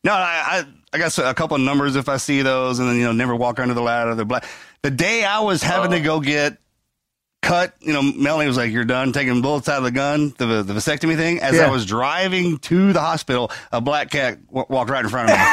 [0.05, 0.19] No, I,
[0.61, 3.13] I, I got a couple of numbers if I see those, and then you know,
[3.13, 4.15] never walk under the ladder.
[4.15, 4.45] The black.
[4.83, 5.97] The day I was having oh.
[5.97, 6.59] to go get
[7.47, 10.63] cut, you know, Melanie was like, "You're done taking bullets out of the gun, the
[10.63, 11.67] the vasectomy thing." As yeah.
[11.67, 15.37] I was driving to the hospital, a black cat w- walked right in front of
[15.37, 15.43] me.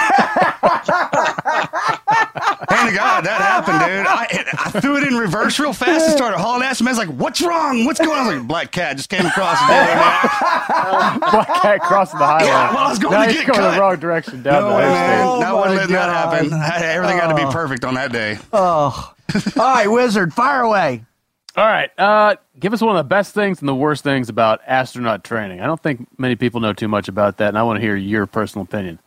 [2.70, 4.08] Hand to God, that happened, dude.
[4.08, 6.80] I, I threw it in reverse real fast and started hauling ass.
[6.80, 7.86] And I was like, "What's wrong?
[7.86, 9.68] What's going on?" I was like, "Black cat just came across the
[11.32, 12.48] Black cat crossing the highway.
[12.48, 13.76] Yeah, well, I was going now to get going cut.
[13.76, 15.28] the wrong direction down no the way, man.
[15.28, 16.54] Oh, Not letting that happen.
[16.54, 17.22] Everything oh.
[17.22, 17.52] had to be oh.
[17.52, 18.40] perfect on that day.
[18.52, 19.14] Oh.
[19.58, 21.06] All right, Wizard, fire away.
[21.56, 21.92] All right.
[22.00, 25.62] Uh, give us one of the best things and the worst things about astronaut training.
[25.62, 27.96] I don't think many people know too much about that, and I want to hear
[27.96, 29.00] your personal opinion.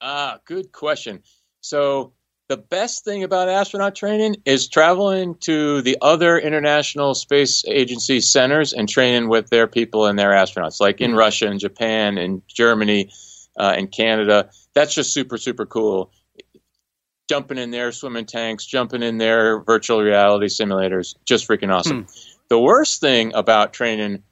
[0.00, 1.22] Ah, good question.
[1.60, 2.12] So,
[2.48, 8.72] the best thing about astronaut training is traveling to the other international space agency centers
[8.72, 11.18] and training with their people and their astronauts, like in mm-hmm.
[11.18, 13.10] Russia and Japan and Germany
[13.58, 14.50] uh, and Canada.
[14.74, 16.12] That's just super, super cool
[17.28, 21.14] jumping in their swimming tanks, jumping in their virtual reality simulators.
[21.24, 22.04] Just freaking awesome.
[22.04, 22.10] Hmm.
[22.48, 24.22] The worst thing about training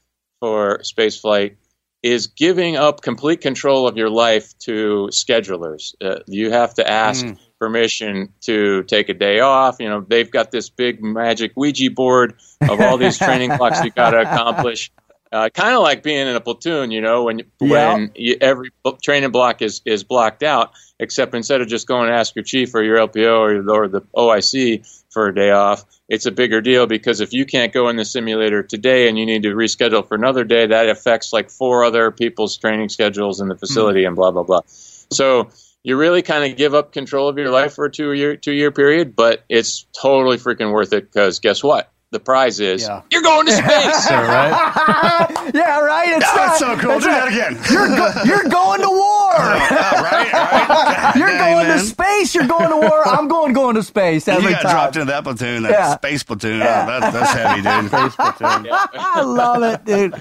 [0.41, 1.57] for spaceflight
[2.05, 5.95] is giving up complete control of your life to schedulers.
[6.03, 7.39] Uh, you have to ask mm.
[7.59, 9.77] permission to take a day off.
[9.81, 13.91] You know, they've got this big magic Ouija board of all these training blocks you
[13.91, 14.93] got to accomplish.
[15.33, 17.95] Uh, kind of like being in a platoon, you know, when Yeah.
[17.95, 18.71] when you, every
[19.03, 20.73] training block is is blocked out,
[21.05, 23.38] except instead of just going to ask your chief or your LPO
[23.69, 27.45] or, or the OIC for a day off, it's a bigger deal because if you
[27.47, 30.88] can't go in the simulator today and you need to reschedule for another day, that
[30.88, 34.09] affects like four other people's training schedules in the facility hmm.
[34.09, 34.61] and blah blah blah.
[34.67, 35.51] So
[35.83, 38.53] you really kind of give up control of your life for a two year two
[38.53, 41.90] year period, but it's totally freaking worth it because guess what?
[42.11, 43.03] The prize is Yeah.
[43.11, 44.11] you're going to space.
[44.11, 45.51] right?
[45.55, 46.17] yeah, right.
[46.17, 47.01] It's Oh, not, that's so cool.
[47.01, 47.59] Do not- that again.
[47.73, 49.21] You're go- you're going to war.
[49.37, 51.12] Oh, right, right.
[51.16, 51.79] You're Dang, going man.
[51.79, 52.35] to space.
[52.35, 53.07] You're going to war.
[53.09, 54.70] I'm going going to space You got time.
[54.73, 55.94] dropped into that platoon, that Yeah.
[55.97, 56.59] space platoon.
[56.61, 56.85] Yeah.
[56.88, 57.90] Oh, that, that's heavy, dude.
[57.90, 58.68] Space platoon.
[58.73, 60.14] I love it, dude.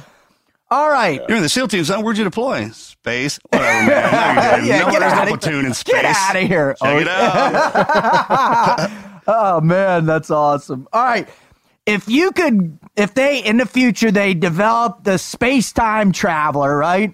[0.71, 1.21] All right.
[1.27, 2.03] You're in the SEAL team, son.
[2.03, 2.69] Where'd you deploy?
[2.69, 3.39] Space.
[3.51, 4.61] Whatever, man.
[4.61, 4.65] No.
[4.65, 5.37] Yeah, no, get there's outta no here.
[5.37, 5.93] platoon in space.
[5.93, 6.75] Get out of here.
[6.81, 8.91] Check Oh, it out.
[9.27, 10.87] Oh man, that's awesome.
[10.91, 11.27] All right.
[11.85, 17.13] If you could if they in the future they develop the space-time traveler, right?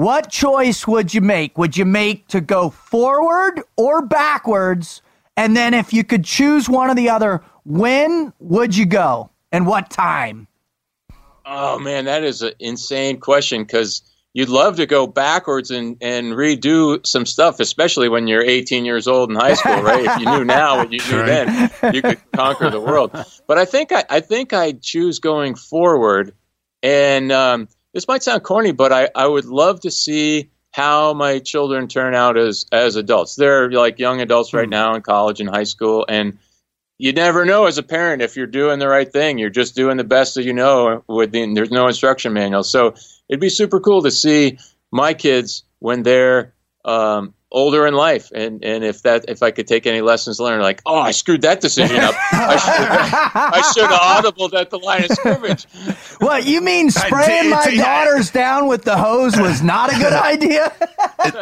[0.00, 1.58] What choice would you make?
[1.58, 5.02] Would you make to go forward or backwards?
[5.36, 9.28] And then if you could choose one or the other, when would you go?
[9.52, 10.48] And what time?
[11.44, 14.00] Oh man, that is an insane question because
[14.32, 19.06] you'd love to go backwards and, and redo some stuff, especially when you're 18 years
[19.06, 20.06] old in high school, right?
[20.06, 21.46] if you knew now what you knew Right.
[21.82, 23.10] then, you could conquer the world.
[23.46, 26.32] But I think I, I think I'd choose going forward.
[26.82, 31.40] And um, this might sound corny, but I, I would love to see how my
[31.40, 33.34] children turn out as as adults.
[33.34, 36.38] They're like young adults right now in college and high school, and
[36.98, 39.38] you never know as a parent if you're doing the right thing.
[39.38, 41.02] You're just doing the best that you know.
[41.08, 42.94] With the, there's no instruction manual, so
[43.28, 44.58] it'd be super cool to see
[44.92, 49.66] my kids when they're um, older in life, and and if that if I could
[49.66, 52.14] take any lessons learned, like oh I screwed that decision up.
[52.32, 52.86] I should
[53.34, 55.66] I should have audibled at the line of scrimmage.
[56.20, 60.70] What you mean spraying my daughters down with the hose was not a good idea?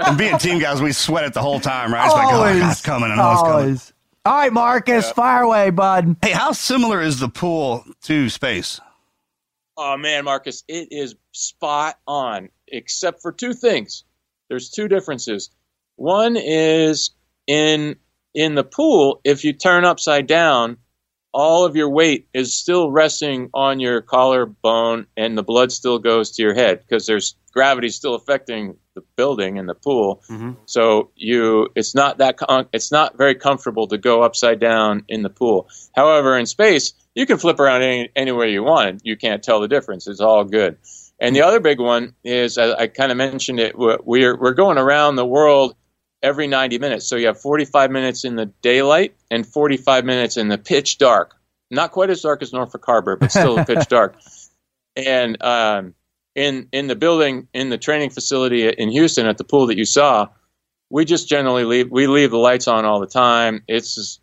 [0.07, 2.05] and being team guys, we sweat it the whole time, right?
[2.05, 2.81] It's like, oh, Always.
[2.83, 3.11] coming.
[3.11, 3.53] I know it's coming.
[3.55, 3.93] Always.
[4.25, 6.17] All right, Marcus, fire away, bud.
[6.23, 8.81] Hey, how similar is the pool to space?
[9.77, 14.05] Oh man, Marcus, it is spot on, except for two things.
[14.49, 15.51] There's two differences.
[15.99, 17.11] One is
[17.49, 17.97] in
[18.33, 20.77] in the pool, if you turn upside down,
[21.35, 26.33] all of your weight is still resting on your collarbone and the blood still goes
[26.33, 30.23] to your head because there's gravity still affecting the building and the pool.
[30.29, 30.53] Mm-hmm.
[30.67, 32.39] So you it's not that
[32.73, 35.69] it's not very comfortable to go upside down in the pool.
[35.97, 39.01] However, in space, you can flip around any, anywhere you want.
[39.03, 40.07] You can't tell the difference.
[40.07, 40.79] It's all good.
[41.19, 43.77] And the other big one is I, I kind of mentioned it.
[43.77, 45.75] We're we're going around the world
[46.23, 47.09] every 90 minutes.
[47.09, 51.35] So you have 45 minutes in the daylight and 45 minutes in the pitch dark.
[51.71, 54.17] Not quite as dark as Norfolk Harbor, but still pitch dark.
[54.97, 55.95] And um,
[56.35, 59.85] in in the building in the training facility in Houston at the pool that you
[59.85, 60.29] saw,
[60.91, 63.63] we just generally leave we leave the lights on all the time.
[63.69, 64.21] It's just-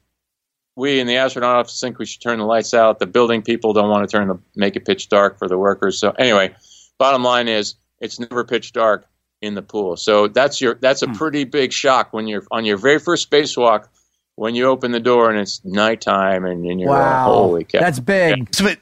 [0.78, 3.00] we in the astronaut office think we should turn the lights out.
[3.00, 5.98] The building people don't want to turn the make it pitch dark for the workers.
[5.98, 6.54] So anyway,
[6.98, 9.08] bottom line is it's never pitch dark
[9.46, 9.96] in the pool.
[9.96, 13.88] So that's your that's a pretty big shock when you're on your very first spacewalk
[14.36, 17.24] when you open the door and it's nighttime and, and you're going, Wow.
[17.24, 17.80] holy cow.
[17.80, 18.54] That's big.
[18.54, 18.80] So, but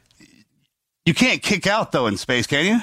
[1.05, 2.81] you can't kick out though in space, can you?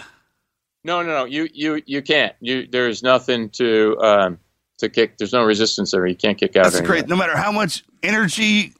[0.84, 1.24] No, no, no.
[1.24, 2.34] You you you can't.
[2.40, 4.38] You there's nothing to um
[4.78, 5.18] to kick.
[5.18, 6.06] There's no resistance there.
[6.06, 6.64] You can't kick out.
[6.64, 7.08] That's great.
[7.08, 8.72] No matter how much energy,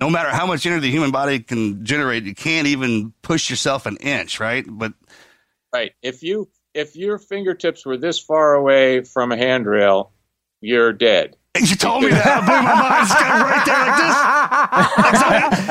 [0.00, 3.86] no matter how much energy the human body can generate, you can't even push yourself
[3.86, 4.64] an inch, right?
[4.68, 4.92] But
[5.72, 5.92] Right.
[6.02, 10.12] If you if your fingertips were this far away from a handrail,
[10.60, 11.36] you're dead.
[11.58, 12.26] you told me that.
[12.26, 13.02] I blew my mind.
[13.02, 13.86] It's kind of right there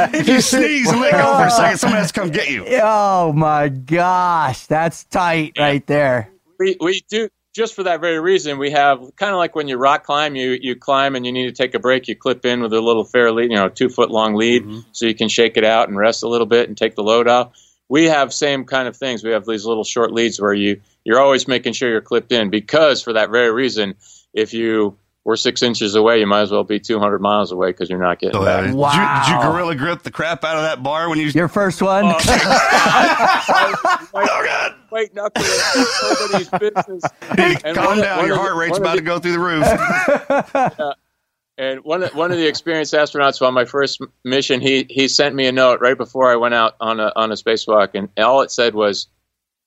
[0.09, 0.21] like this.
[0.21, 2.65] if you sneeze and let go for a second, someone has to come get you.
[2.81, 6.29] Oh my gosh, that's tight right there.
[6.59, 8.59] We we do just for that very reason.
[8.59, 11.47] We have kind of like when you rock climb, you you climb and you need
[11.47, 12.07] to take a break.
[12.07, 14.81] You clip in with a little fair lead, you know, two foot long lead, mm-hmm.
[14.91, 17.27] so you can shake it out and rest a little bit and take the load
[17.27, 17.53] off.
[17.89, 19.23] We have same kind of things.
[19.23, 22.49] We have these little short leads where you you're always making sure you're clipped in
[22.49, 23.95] because for that very reason,
[24.33, 27.89] if you were six inches away, you might as well be 200 miles away because
[27.89, 28.65] you're not getting So, uh, back.
[28.65, 31.27] did, you, did you gorilla grip the crap out of that bar when you?
[31.27, 32.05] Your first one?
[34.11, 35.43] white, white knuckle
[36.21, 37.03] nobody's business.
[37.63, 38.17] And Calm one of- down.
[38.19, 39.39] one Your of heart rate's one of about to go through the
[40.81, 40.95] roof.
[41.57, 45.35] And one of, one of the experienced astronauts on my first mission, he he sent
[45.35, 48.41] me a note right before I went out on a on a spacewalk, and all
[48.41, 49.07] it said was,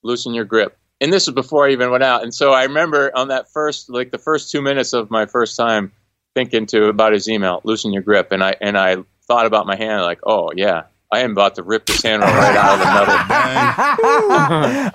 [0.02, 2.22] "Loosen your grip." And this was before I even went out.
[2.22, 5.54] And so I remember on that first, like the first two minutes of my first
[5.54, 5.92] time
[6.34, 9.76] thinking to about his email, loosen your grip, and I and I thought about my
[9.76, 12.84] hand, like, oh yeah, I am about to rip this hand right out of the
[12.86, 13.14] metal.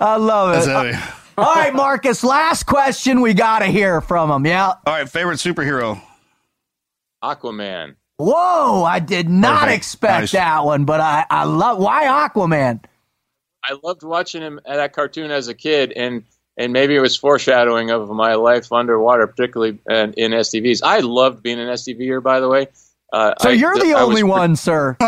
[0.00, 0.54] I love it.
[0.54, 0.98] That's heavy.
[1.38, 2.24] All right, Marcus.
[2.24, 3.20] Last question.
[3.20, 4.44] We got to hear from him.
[4.44, 4.66] Yeah.
[4.68, 6.02] All right, favorite superhero.
[7.22, 7.94] Aquaman.
[8.18, 8.82] Whoa!
[8.84, 9.76] I did not Perfect.
[9.78, 10.32] expect Nice.
[10.32, 12.84] that one, but I I love why Aquaman.
[13.64, 16.24] I loved watching him at that cartoon as a kid, and
[16.56, 20.80] and maybe it was foreshadowing of my life underwater, particularly in, in SDVs.
[20.82, 22.68] I loved being an SDVer, by the way.
[23.12, 24.96] Uh, So I- you're the I only pre- one, sir.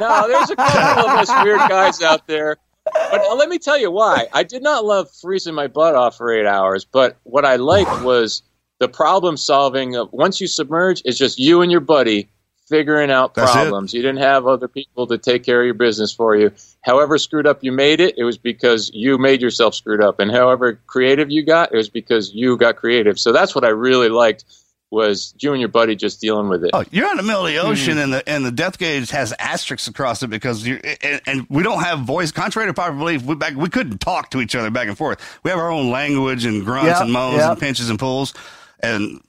[0.00, 2.56] No, there's a couple of us weird guys out there.
[2.84, 4.26] But uh, let me tell you why.
[4.32, 8.02] I did not love freezing my butt off for eight hours, but what I liked
[8.02, 8.42] was
[8.80, 12.28] the problem solving of once you submerge, it's just you and your buddy
[12.68, 13.54] figuring out That's it.
[13.54, 13.94] problems.
[13.94, 16.50] You didn't have other people to take care of your business for you.
[16.84, 20.20] However screwed up you made it, it was because you made yourself screwed up.
[20.20, 23.18] And however creative you got, it was because you got creative.
[23.18, 24.44] So that's what I really liked
[24.90, 26.70] was you and your buddy just dealing with it.
[26.74, 28.00] Oh, you're in the middle of the ocean, hmm.
[28.00, 31.62] and the and the depth gauge has asterisks across it because you and, and we
[31.62, 32.30] don't have voice.
[32.30, 35.40] Contrary to popular belief, we back we couldn't talk to each other back and forth.
[35.42, 37.52] We have our own language and grunts Yep, and moans yep.
[37.52, 38.34] and pinches and pulls.
[38.80, 39.22] And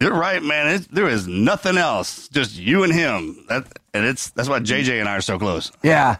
[0.00, 0.74] you're right, man.
[0.74, 3.44] It, there is nothing else, just you and him.
[3.48, 5.70] That and it's that's why JJ and I are so close.
[5.82, 6.16] Yeah.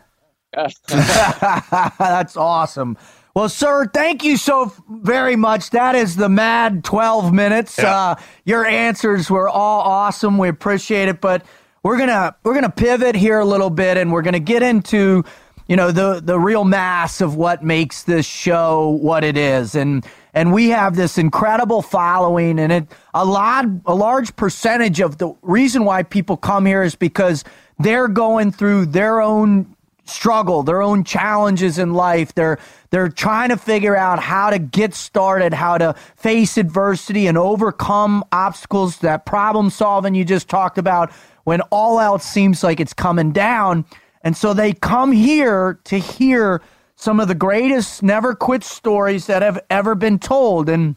[0.88, 2.96] That's awesome.
[3.34, 5.70] Well, sir, thank you so very much.
[5.70, 7.76] That is the mad 12 minutes.
[7.78, 7.94] Yeah.
[7.94, 8.14] Uh,
[8.46, 10.38] your answers were all awesome.
[10.38, 11.44] We appreciate it, but
[11.82, 14.40] we're going to we're going to pivot here a little bit and we're going to
[14.40, 15.22] get into
[15.68, 19.74] you know the the real mass of what makes this show what it is.
[19.74, 25.18] And and we have this incredible following and it a lot a large percentage of
[25.18, 27.44] the reason why people come here is because
[27.78, 29.75] they're going through their own
[30.08, 32.34] struggle, their own challenges in life.
[32.34, 32.58] They're
[32.90, 38.24] they're trying to figure out how to get started, how to face adversity and overcome
[38.32, 41.12] obstacles, that problem solving you just talked about
[41.44, 43.84] when all else seems like it's coming down.
[44.22, 46.62] And so they come here to hear
[46.96, 50.96] some of the greatest never quit stories that have ever been told and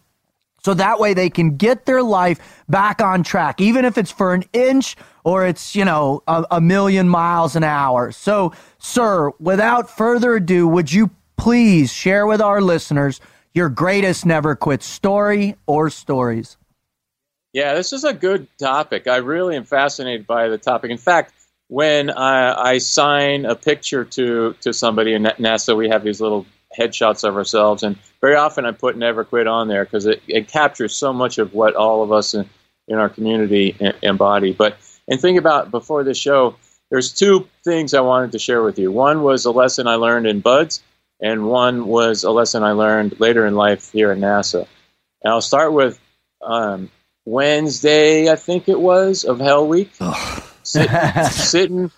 [0.63, 4.33] so that way they can get their life back on track, even if it's for
[4.33, 8.11] an inch or it's, you know, a, a million miles an hour.
[8.11, 13.21] So, sir, without further ado, would you please share with our listeners
[13.53, 16.57] your greatest never quit story or stories?
[17.53, 19.07] Yeah, this is a good topic.
[19.07, 20.91] I really am fascinated by the topic.
[20.91, 21.33] In fact,
[21.67, 26.45] when I, I sign a picture to to somebody in NASA, we have these little
[26.77, 30.47] headshots of ourselves, and very often I put "Never Quit" on there because it, it
[30.47, 32.49] captures so much of what all of us in,
[32.87, 34.53] in our community embody.
[34.53, 34.77] But
[35.07, 36.55] and think about before this show,
[36.89, 38.91] there's two things I wanted to share with you.
[38.91, 40.81] One was a lesson I learned in BUD/S,
[41.21, 44.67] and one was a lesson I learned later in life here at NASA.
[45.23, 45.99] And I'll start with
[46.41, 46.89] um,
[47.25, 49.91] Wednesday, I think it was, of Hell Week.
[50.63, 50.89] Sit-
[51.31, 51.91] sitting,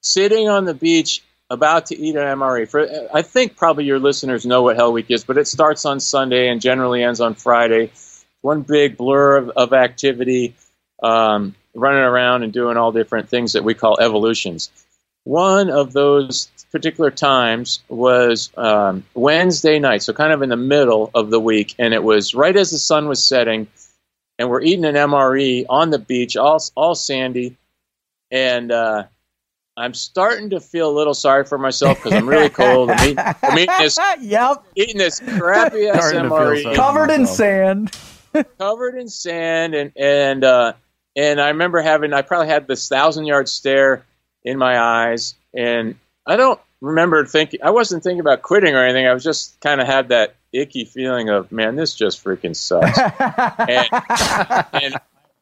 [0.00, 2.68] sitting on the beach, about to eat an MRE.
[2.68, 6.00] For I think probably your listeners know what Hell Week is, but it starts on
[6.00, 7.90] Sunday and generally ends on Friday.
[8.40, 10.54] One big blur of, of activity,
[11.02, 14.70] um, running around and doing all different things that we call evolutions.
[15.24, 21.10] One of those particular times was um, Wednesday night, so kind of in the middle
[21.14, 23.66] of the week, and it was right as the sun was setting,
[24.38, 27.56] and we're eating an MRE on the beach, all all sandy,
[28.30, 29.04] and uh,
[29.80, 32.90] I'm starting to feel a little sorry for myself because I'm really cold.
[32.90, 34.64] I'm eating, I'm eating this yep.
[34.76, 37.96] eating this crappy ass Starting to feel Covered in sand.
[38.58, 40.72] covered in sand and and uh,
[41.16, 44.04] and I remember having I probably had this thousand yard stare
[44.44, 49.06] in my eyes and I don't remember thinking I wasn't thinking about quitting or anything
[49.06, 52.98] I was just kind of had that icky feeling of man this just freaking sucks
[53.68, 53.88] and,
[54.72, 54.94] and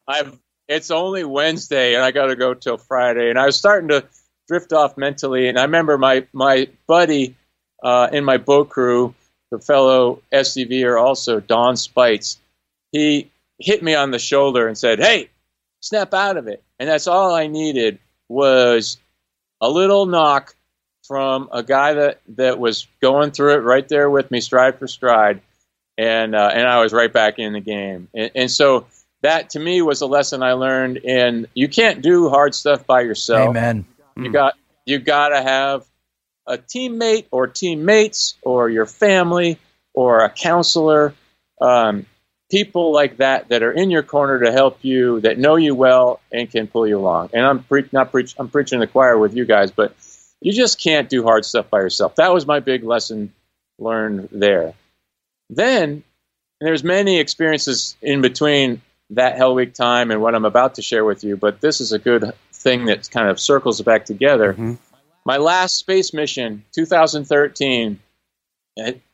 [0.06, 3.88] I've it's only Wednesday and I got to go till Friday and I was starting
[3.88, 4.04] to
[4.48, 7.36] drift off mentally and I remember my my buddy
[7.82, 9.14] uh, in my boat crew
[9.50, 12.38] the fellow SDVer also Don Spites
[12.92, 15.30] he hit me on the shoulder and said, "Hey,
[15.80, 18.98] snap out of it." And that's all I needed was
[19.60, 20.54] a little knock
[21.06, 24.86] from a guy that that was going through it right there with me, stride for
[24.86, 25.40] stride,
[25.96, 28.08] and uh, and I was right back in the game.
[28.14, 28.86] And, and so
[29.22, 31.00] that to me was a lesson I learned.
[31.04, 33.50] And you can't do hard stuff by yourself.
[33.50, 33.84] Amen.
[34.24, 34.54] You got
[34.84, 35.86] you got to have
[36.46, 39.58] a teammate or teammates or your family
[39.94, 41.14] or a counselor,
[41.60, 42.06] um,
[42.50, 46.20] people like that that are in your corner to help you, that know you well
[46.32, 47.30] and can pull you along.
[47.32, 49.94] And I'm pre- not preach I'm preaching the choir with you guys, but
[50.40, 52.16] you just can't do hard stuff by yourself.
[52.16, 53.32] That was my big lesson
[53.78, 54.74] learned there.
[55.50, 56.02] Then
[56.60, 61.04] there's many experiences in between that Hell Week time and what I'm about to share
[61.04, 64.52] with you, but this is a good thing that kind of circles back together.
[64.52, 64.74] Mm-hmm.
[65.24, 67.98] My last space mission, 2013,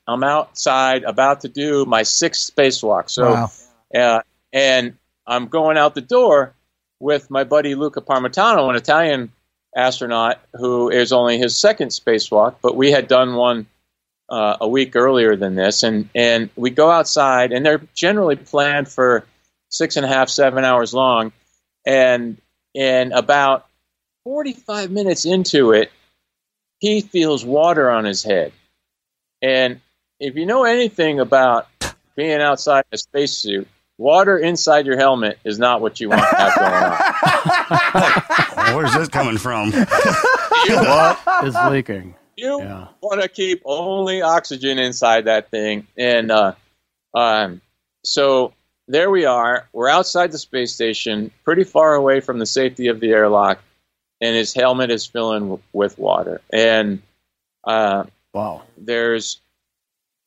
[0.07, 3.11] I'm outside about to do my sixth spacewalk.
[3.11, 3.51] So, Wow.
[3.95, 4.21] uh,
[4.53, 6.55] and I'm going out the door
[7.01, 9.33] with my buddy Luca Parmitano, an Italian
[9.77, 13.67] astronaut who is only his second spacewalk, but we had done one
[14.29, 18.89] uh, a week earlier than this, and and we go outside, and they're generally planned
[18.89, 19.25] for
[19.69, 21.33] six and a half, seven hours long,
[21.85, 22.39] and
[22.75, 23.67] in about
[24.25, 25.91] 45 minutes into it,
[26.81, 28.53] he feels water on his head,
[29.41, 29.81] and
[30.21, 31.67] if you know anything about
[32.17, 33.67] being outside in a spacesuit,
[33.99, 36.73] water inside your helmet is not what you want to have going
[38.73, 38.75] on.
[38.77, 39.73] Where's this coming from?
[40.67, 42.15] What is leaking?
[42.37, 42.89] You Yeah.
[43.03, 46.55] want to keep only oxygen inside that thing, and uh,
[47.13, 47.61] um,
[48.03, 48.55] so
[48.89, 49.67] there we are.
[49.73, 53.61] We're outside the space station, pretty far away from the safety of the airlock,
[54.21, 56.41] and his helmet is filling w- with water.
[56.53, 57.03] And
[57.65, 58.63] uh, Wow.
[58.77, 59.41] there's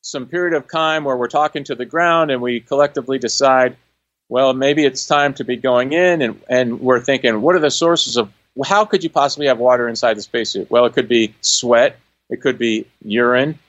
[0.01, 3.75] some period of time where we're talking to the ground and we collectively decide,
[4.29, 7.71] well, maybe it's time to be going in, and, and we're thinking, what are the
[7.71, 8.31] sources of
[8.65, 10.71] how could you possibly have water inside the spacesuit?
[10.71, 11.99] Well, it could be sweat,
[12.29, 13.59] it could be urine,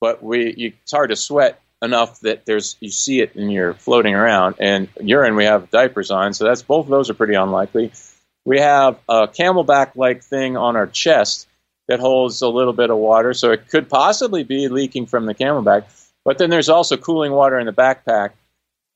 [0.00, 3.74] but we you, it's hard to sweat enough that there's you see it and you're
[3.74, 4.56] floating around.
[4.58, 7.92] And urine, we have diapers on, so that's both of those are pretty unlikely.
[8.44, 11.48] We have a CamelBak like thing on our chest
[11.88, 15.34] that holds a little bit of water, so it could possibly be leaking from the
[15.34, 15.84] CamelBak.
[16.24, 18.30] But then there's also cooling water in the backpack.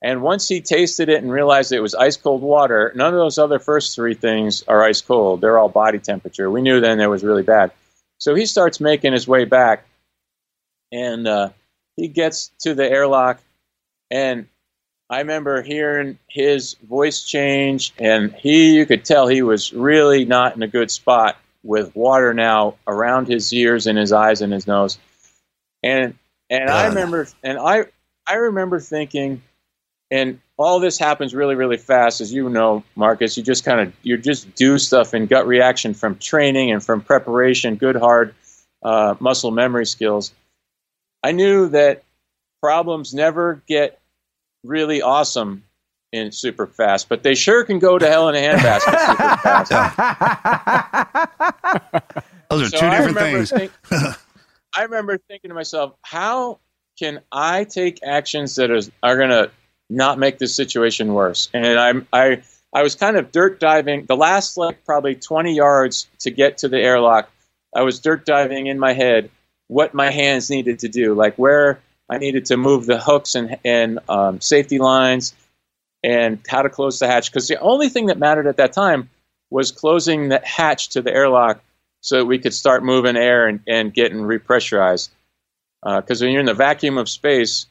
[0.03, 3.39] And once he tasted it and realized it was ice cold water, none of those
[3.39, 5.41] other first three things are ice cold.
[5.41, 6.51] They're all body temperature.
[6.51, 7.71] We knew then it was really bad.
[8.19, 9.85] So he starts making his way back,
[10.91, 11.51] and uh,
[12.01, 13.41] he gets to the airlock,
[14.11, 14.47] and
[15.11, 20.57] I remember hearing his voice change, and he, you could tell he was really not
[20.57, 24.67] in a good spot with water now around his ears and his eyes and his
[24.67, 24.99] nose.
[25.83, 26.15] And
[26.49, 27.85] and I remember and I
[28.27, 29.43] I remember thinking
[30.11, 33.93] and all this happens really really fast as you know Marcus you just kind of
[34.03, 38.35] you just do stuff in gut reaction from training and from preparation good hard
[38.83, 40.33] uh, muscle memory skills
[41.23, 42.03] I knew that
[42.63, 43.99] problems never get
[44.65, 45.65] really awesome
[46.13, 49.71] in super fast, but they sure can go to hell in a handbasket super fast.
[52.51, 53.51] Those are So two different remember things.
[53.51, 53.73] think-
[54.77, 56.59] I remember thinking to myself, how
[56.99, 59.51] can I take actions that is, are going to
[59.89, 61.49] not make this situation worse?
[61.53, 62.43] And I'm, I,
[62.73, 66.69] I was kind of dirt diving the last like probably 20 yards to get to
[66.69, 67.29] the airlock.
[67.75, 69.31] I was dirt diving in my head
[69.71, 71.79] what my hands needed to do, like where
[72.11, 75.33] I needed to move the hooks and, and um, safety lines
[76.03, 77.31] and how to close the hatch.
[77.31, 79.09] Because the only thing that mattered at that time
[79.49, 81.63] was closing the hatch to the airlock
[82.01, 85.11] so that we could start moving air and, and getting repressurized.
[85.85, 87.67] Because when you're in the vacuum of space,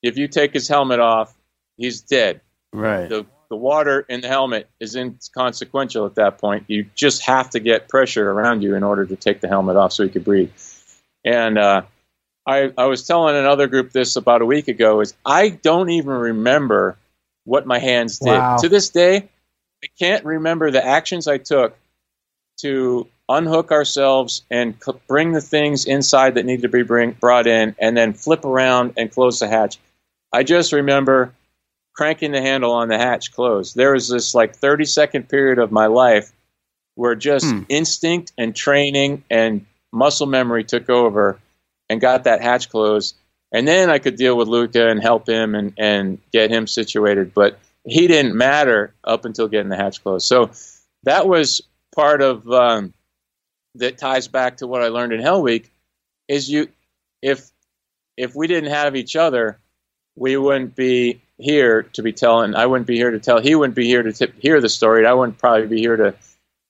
[0.00, 1.34] if you take his helmet off,
[1.76, 2.40] he's dead.
[2.72, 3.08] Right.
[3.08, 6.66] The, the water in the helmet is inconsequential at that point.
[6.68, 9.92] You just have to get pressure around you in order to take the helmet off
[9.92, 10.52] so he could breathe.
[11.24, 11.82] And uh,
[12.46, 16.10] I, I was telling another group this about a week ago is I don't even
[16.12, 16.96] remember
[17.44, 18.38] what my hands did.
[18.38, 18.56] Wow.
[18.58, 19.28] To this day,
[19.84, 21.76] I can't remember the actions I took
[22.58, 27.46] to unhook ourselves and c- bring the things inside that need to be bring, brought
[27.46, 29.78] in and then flip around and close the hatch.
[30.32, 31.32] I just remember
[31.94, 33.74] cranking the handle on the hatch closed.
[33.76, 36.32] There was this like 30 second period of my life
[36.94, 37.62] where just Hmm.
[37.68, 41.38] instinct and training and muscle memory took over
[41.88, 43.16] and got that hatch closed.
[43.52, 47.34] And then I could deal with Luca and help him and, and get him situated.
[47.34, 50.26] But he didn't matter up until getting the hatch closed.
[50.26, 50.50] So
[51.02, 51.60] that was
[51.94, 52.94] part of um,
[53.74, 55.70] that ties back to what I learned in Hell Week
[56.28, 56.68] is you
[57.20, 57.50] if
[58.16, 59.58] if we didn't have each other,
[60.16, 62.54] we wouldn't be here to be telling.
[62.54, 63.40] I wouldn't be here to tell.
[63.40, 65.06] He wouldn't be here to t- hear the story.
[65.06, 66.14] I wouldn't probably be here to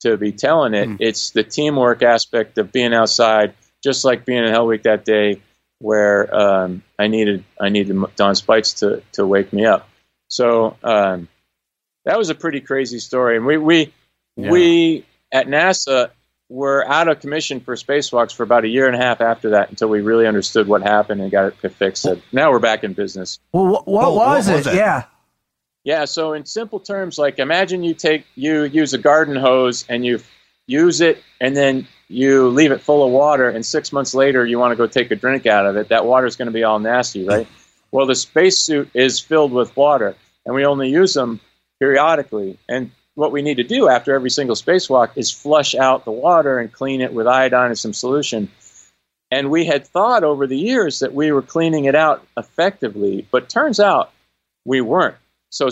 [0.03, 0.89] to be telling it.
[0.99, 5.41] It's the teamwork aspect of being outside, just like being in Hell Week that day,
[5.79, 9.89] where um, I needed I needed Don Spites to to wake me up.
[10.29, 11.27] So um,
[12.05, 13.93] that was a pretty crazy story, and we we
[14.37, 14.51] Yeah.
[14.51, 16.09] we at NASA
[16.49, 19.69] were out of commission for spacewalks for about a year and a half after that
[19.71, 22.05] until we really understood what happened and got it fixed.
[22.05, 23.39] And now we're back in business.
[23.51, 24.73] Well, what, what Oh, what was was it?
[24.73, 24.75] it?
[24.77, 25.05] Yeah.
[25.83, 30.05] Yeah, so in simple terms, like imagine you take you use a garden hose and
[30.05, 30.19] you
[30.65, 34.59] use it and then you leave it full of water and 6 months later you
[34.59, 35.89] want to go take a drink out of it.
[35.89, 37.47] That water is going to be all nasty, right?
[37.91, 40.15] Well, the spacesuit is filled with water.
[40.45, 41.39] and we only use them
[41.79, 42.57] periodically.
[42.67, 46.59] And what we need to do after every single spacewalk is flush out the water
[46.59, 48.49] and clean it with iodine and some solution.
[49.31, 53.49] And we had thought over the years that we were cleaning it out effectively, but
[53.49, 54.11] turns out
[54.65, 55.15] we weren't.
[55.53, 55.69] So,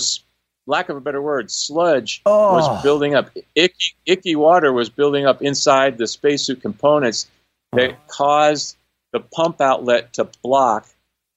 [0.68, 2.54] lack of a better word, sludge Oh.
[2.54, 3.32] was building up.
[3.56, 7.28] Icky, icky water was building up inside the spacesuit components
[7.74, 7.96] that oh.
[8.08, 8.78] caused
[9.12, 10.88] the pump outlet to block,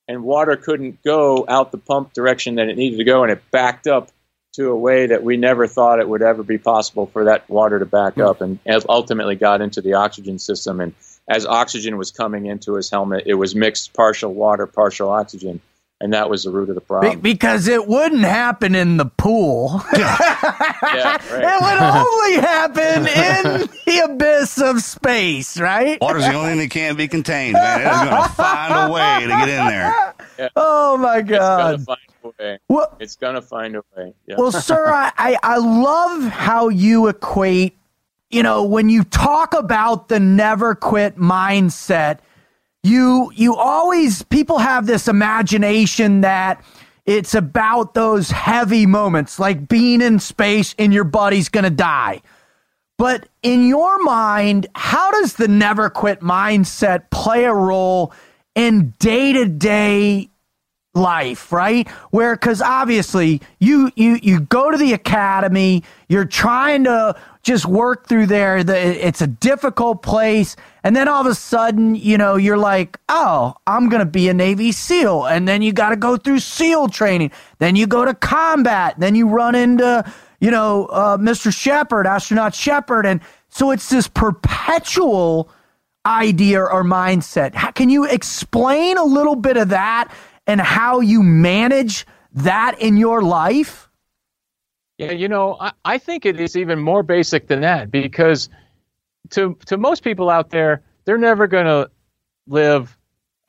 [0.06, 3.42] and water couldn't go out the pump direction that it needed to go, and it
[3.50, 4.10] backed up
[4.52, 7.78] to a way that we never thought it would ever be possible for that water
[7.78, 8.22] to back hmm.
[8.22, 8.58] up, and
[8.90, 10.80] ultimately got into the oxygen system.
[10.82, 10.92] And
[11.26, 15.62] as oxygen was coming into his helmet, it was mixed partial water, partial oxygen,
[16.00, 17.20] and that was the root of the Be- problem.
[17.20, 19.80] because it wouldn't happen in the pool.
[19.96, 25.98] yeah, It would only happen in the abyss of space, right?
[26.00, 27.80] Water's the only thing that can't be contained, man.
[27.80, 30.14] It is going to find a way to get in there.
[30.56, 31.38] Oh my It's gonna
[31.78, 31.84] God.
[31.84, 32.58] find a way.
[32.68, 34.14] Well- it's gonna find a way.
[34.26, 34.36] Yeah.
[34.38, 37.76] Well, sir, I, I, I love how you equate,
[38.30, 42.18] you know, when you talk about the never quit mindset,
[42.84, 46.62] you you always people have this imagination that
[47.06, 52.20] it's about those heavy moments like being in space and your buddy's gonna die.
[52.96, 58.12] But in your mind, how does the never quit mindset play a role
[58.54, 60.28] in day to day
[60.94, 61.88] life, right?
[62.10, 68.08] Where because obviously you you you go to the academy, you're trying to just work
[68.08, 68.64] through there.
[68.64, 72.98] The, it's a difficult place, and then all of a sudden, you know, you're like,
[73.08, 76.88] oh, I'm gonna be a Navy SEAL, and then you got to go through SEAL
[76.88, 77.30] training.
[77.58, 78.94] Then you go to combat.
[78.98, 81.54] Then you run into you know uh, Mr.
[81.54, 83.20] Shepard, astronaut Shepard, and
[83.50, 85.50] so it's this perpetual
[86.06, 87.54] idea or mindset.
[87.54, 90.12] How, can you explain a little bit of that
[90.46, 93.88] and how you manage that in your life?
[95.04, 98.48] Yeah, you know, I, I think it is even more basic than that because
[99.30, 101.90] to to most people out there, they're never going to
[102.46, 102.96] live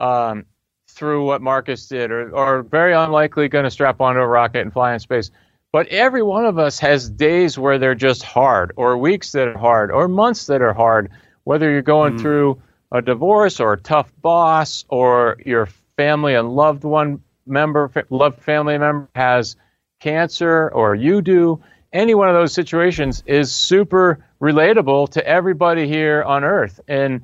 [0.00, 0.46] um,
[0.88, 4.72] through what Marcus did, or or very unlikely going to strap onto a rocket and
[4.72, 5.30] fly in space.
[5.72, 9.58] But every one of us has days where they're just hard, or weeks that are
[9.58, 11.10] hard, or months that are hard.
[11.44, 12.60] Whether you're going through
[12.92, 18.78] a divorce, or a tough boss, or your family and loved one member, loved family
[18.78, 19.56] member has
[20.00, 26.22] cancer or you do, any one of those situations is super relatable to everybody here
[26.22, 26.80] on Earth.
[26.88, 27.22] And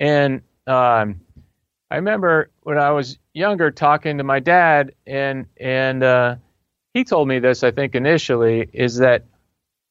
[0.00, 1.20] and um,
[1.90, 6.36] I remember when I was younger talking to my dad, and and uh,
[6.94, 7.62] he told me this.
[7.62, 9.24] I think initially is that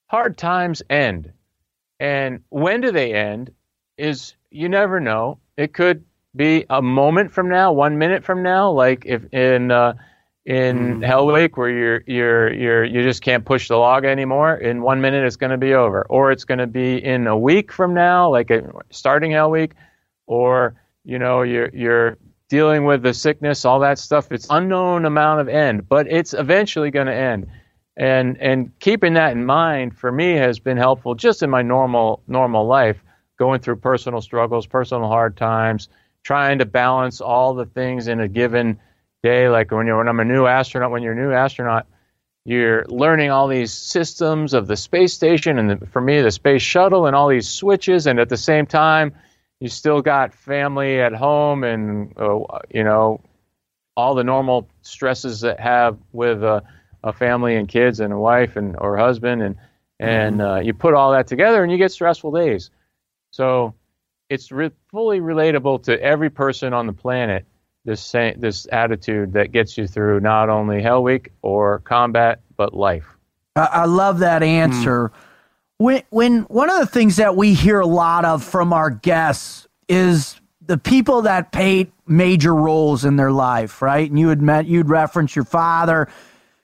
[0.08, 1.32] hard times end,
[2.00, 3.52] and when do they end?
[3.98, 5.40] Is you never know.
[5.58, 6.04] It could
[6.36, 9.94] be a moment from now, one minute from now, like if in uh,
[10.46, 11.06] in mm.
[11.06, 14.56] Hell Week where you're you're you're you just can't push the log anymore.
[14.56, 17.38] In one minute, it's going to be over, or it's going to be in a
[17.38, 19.74] week from now, like a, starting Hell Week,
[20.28, 22.18] or you know you're you're
[22.48, 24.32] dealing with the sickness, all that stuff.
[24.32, 27.48] It's unknown amount of end, but it's eventually going to end.
[27.98, 32.22] And and keeping that in mind for me has been helpful just in my normal
[32.28, 32.98] normal life,
[33.40, 35.90] going through personal struggles, personal hard times,
[36.22, 38.78] trying to balance all the things in a given
[39.26, 39.50] day.
[39.50, 41.88] Like when you're when I'm a new astronaut, when you're a new astronaut,
[42.46, 46.62] you're learning all these systems of the space station and the, for me the space
[46.62, 49.14] shuttle and all these switches, and at the same time,
[49.60, 53.20] you still got family at home and uh, you know
[53.98, 56.62] all the normal stresses that have with a,
[57.04, 59.56] a family and kids and a wife and or husband and
[60.00, 62.70] and uh, you put all that together and you get stressful days.
[63.32, 63.74] So
[64.30, 67.46] it's re- fully relatable to every person on the planet.
[67.86, 72.74] This same, this attitude that gets you through not only Hell Week or combat but
[72.74, 73.06] life.
[73.56, 75.12] I, I love that answer.
[75.78, 79.68] When when one of the things that we hear a lot of from our guests
[79.88, 84.10] is the people that played major roles in their life, right?
[84.10, 86.08] And you had met, you'd reference your father.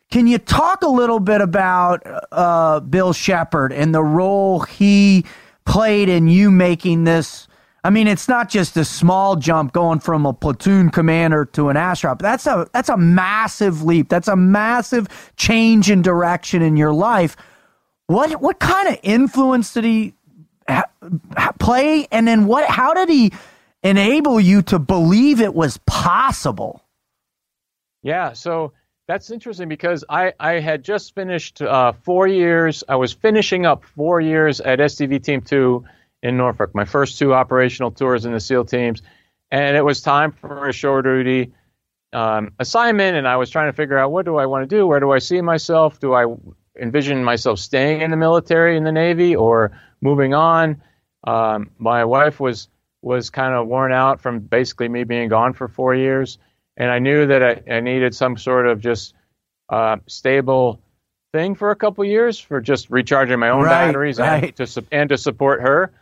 [0.09, 2.01] Can you talk a little bit about
[2.31, 5.25] uh, Bill Shepard and the role he
[5.65, 7.47] played in you making this?
[7.83, 11.77] I mean, it's not just a small jump going from a platoon commander to an
[11.77, 12.19] astronaut.
[12.19, 14.07] That's a that's a massive leap.
[14.09, 17.35] That's a massive change in direction in your life.
[18.07, 20.13] What what kind of influence did he
[20.67, 20.91] ha-
[21.59, 22.07] play?
[22.11, 22.69] And then what?
[22.69, 23.31] How did he
[23.83, 26.83] enable you to believe it was possible?
[28.03, 28.73] Yeah, so
[29.07, 32.83] that's interesting because I, I had just finished uh, four years.
[32.87, 35.83] I was finishing up four years at SDV Team 2
[36.23, 39.01] in Norfolk, my first two operational tours in the SEAL teams.
[39.49, 41.53] And it was time for a shore duty
[42.13, 44.85] um, assignment, and I was trying to figure out what do I want to do,
[44.85, 46.25] where do I see myself, do I
[46.79, 50.81] envision myself staying in the military in the Navy or moving on.
[51.25, 52.67] Um, my wife was
[53.03, 56.37] was kind of worn out from basically me being gone for four years,
[56.77, 59.13] and I knew that I, I needed some sort of just
[59.69, 60.81] uh, stable
[61.33, 64.43] thing for a couple years for just recharging my own Right, batteries right.
[64.59, 65.93] and to and to support her.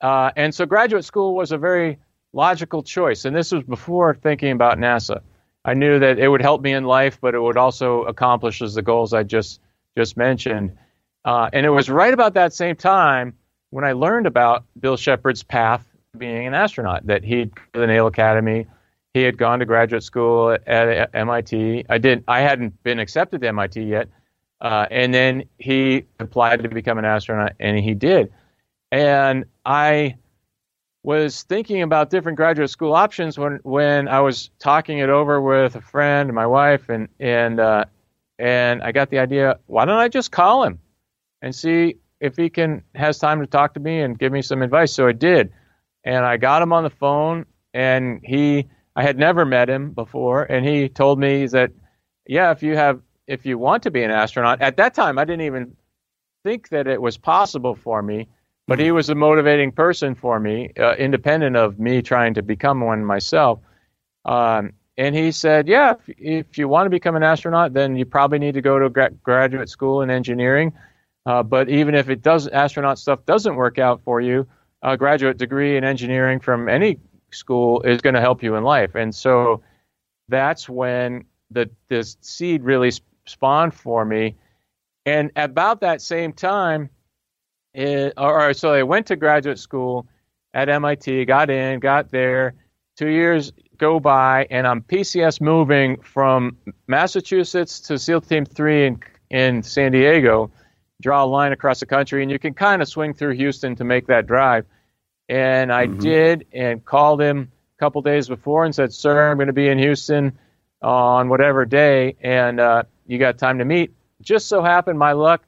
[0.00, 1.98] Uh, and so graduate school was a very
[2.32, 5.20] logical choice, and this was before thinking about NASA.
[5.64, 8.82] I knew that it would help me in life, but it would also accomplish the
[8.82, 9.60] goals I just
[9.96, 10.76] just mentioned.
[11.24, 13.34] Uh, and it was right about that same time
[13.70, 15.84] when I learned about Bill Shepard's path
[16.16, 17.06] being an astronaut.
[17.06, 18.66] That he'd to the Naval Academy,
[19.12, 21.86] he had gone to graduate school at, at MIT.
[21.88, 22.22] I did.
[22.28, 24.08] I hadn't been accepted to MIT yet,
[24.60, 28.32] uh, and then he applied to become an astronaut, and he did.
[28.92, 30.16] And I
[31.02, 35.76] was thinking about different graduate school options when when I was talking it over with
[35.76, 37.84] a friend, and my wife, and and uh,
[38.38, 39.58] and I got the idea.
[39.66, 40.80] Why don't I just call him
[41.42, 44.62] and see if he can has time to talk to me and give me some
[44.62, 44.92] advice?
[44.92, 45.52] So I did,
[46.04, 48.66] and I got him on the phone, and he
[48.96, 51.70] I had never met him before, and he told me that
[52.26, 55.24] yeah, if you have if you want to be an astronaut, at that time I
[55.24, 55.76] didn't even
[56.42, 58.28] think that it was possible for me,
[58.66, 62.80] but he was a motivating person for me, uh, independent of me trying to become
[62.80, 63.60] one myself.
[64.24, 68.04] Um, and he said, "Yeah, if, if you want to become an astronaut, then you
[68.04, 70.72] probably need to go to gra- graduate school in engineering.
[71.26, 74.46] Uh, but even if it does, astronaut stuff doesn't work out for you,
[74.82, 76.98] a graduate degree in engineering from any
[77.30, 79.62] school is going to help you in life." And so
[80.28, 84.34] that's when the this seed really sp- spawned for me.
[85.04, 86.90] And about that same time,
[87.76, 90.06] it, or, so I went to graduate school
[90.54, 92.54] at MIT, got in, got there.
[92.96, 96.56] Two years go by, and I'm PCS moving from
[96.86, 100.50] Massachusetts to SEAL Team Three in in San Diego.
[101.02, 103.84] Draw a line across the country, and you can kind of swing through Houston to
[103.84, 104.64] make that drive.
[105.28, 109.48] And I did, and called him a couple days before and said, "Sir, I'm going
[109.48, 110.38] to be in Houston
[110.80, 115.42] on whatever day, and uh, you got time to meet." Just so happened, my luck,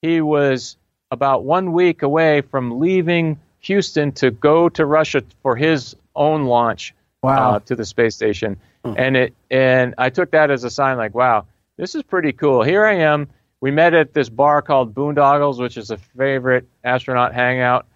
[0.00, 0.78] he was
[1.10, 6.94] about one week away from leaving Houston to go to Russia for his own launch
[7.22, 7.54] Wow.
[7.54, 8.56] uh, to the space station.
[8.84, 11.46] And it and I took that as a sign like, wow,
[11.76, 12.62] this is pretty cool.
[12.62, 13.28] Here I am.
[13.60, 17.86] We met at this bar called Boondoggles, which is a favorite astronaut hangout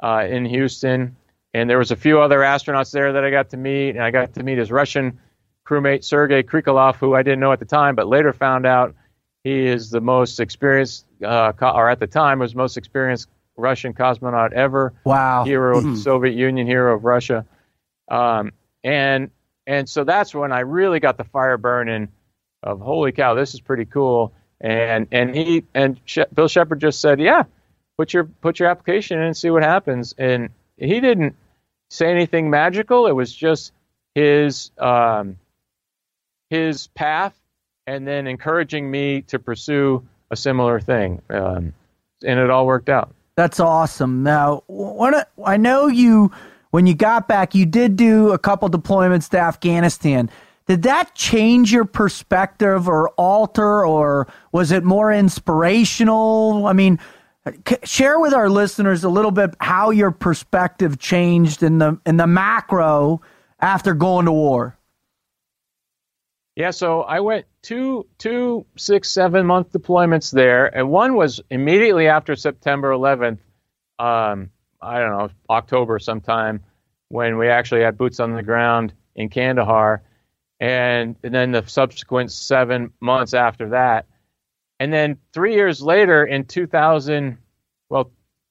[0.00, 1.16] uh, in Houston.
[1.52, 4.12] And there was a few other astronauts there that I got to meet, and I
[4.12, 5.18] got to meet his Russian
[5.66, 8.94] crewmate Sergei Krikalev, who I didn't know at the time, but later found out
[9.42, 14.52] he is the most experienced, uh, or at the time was most experienced Russian cosmonaut
[14.52, 14.92] ever.
[15.04, 15.44] Wow.
[15.44, 15.90] Hero of Hmm.
[15.94, 17.44] the Soviet Union, hero of Russia.
[18.08, 18.52] Um,
[18.84, 19.30] and
[19.66, 22.08] and so that's when I really got the fire burning
[22.62, 24.32] of holy cow, this is pretty cool.
[24.60, 27.44] And and he and She- Bill Shepard just said, yeah,
[27.98, 30.14] put your put your application in and see what happens.
[30.18, 31.34] And he didn't
[31.90, 33.06] say anything magical.
[33.06, 33.72] It was just
[34.14, 35.36] his um,
[36.50, 37.34] his path,
[37.86, 41.22] and then encouraging me to pursue a similar thing.
[41.30, 41.72] Um,
[42.24, 43.14] and it all worked out.
[43.36, 44.22] That's awesome.
[44.22, 44.62] Now,
[45.44, 46.30] I- know you,
[46.70, 50.30] when you got back, you did do a couple deployments to Afghanistan.
[50.66, 56.66] Did that change your perspective or alter, or was it more inspirational?
[56.66, 56.98] I mean,
[57.84, 62.26] share with our listeners a little bit how your perspective changed in the in the
[62.26, 63.20] macro
[63.60, 64.75] after going to war.
[66.56, 72.08] Yeah, so I went two, two, six, seven month deployments there, and one was immediately
[72.08, 73.38] after September 11th.
[73.98, 74.50] Um,
[74.80, 76.62] I don't know, October sometime,
[77.08, 80.02] when we actually had boots on the ground in Kandahar,
[80.58, 84.06] and, and then the subsequent seven months after that,
[84.80, 87.36] and then three years later in 2000,
[87.90, 88.10] well,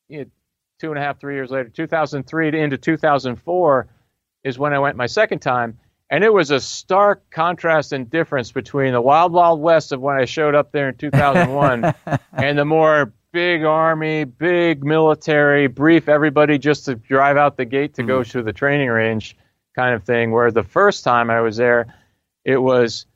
[0.10, 3.88] two and a half, three years later, 2003 into 2004
[4.44, 5.80] is when I went my second time.
[6.10, 10.18] And it was a stark contrast and difference between the wild, wild west of when
[10.18, 11.94] I showed up there in 2001
[12.34, 17.96] and the more big army, big military, brief everybody just to drive out the gate
[17.96, 19.36] to go to the training range
[19.76, 20.32] kind of thing.
[20.32, 21.94] Where the first time I was there,
[22.46, 23.08] it was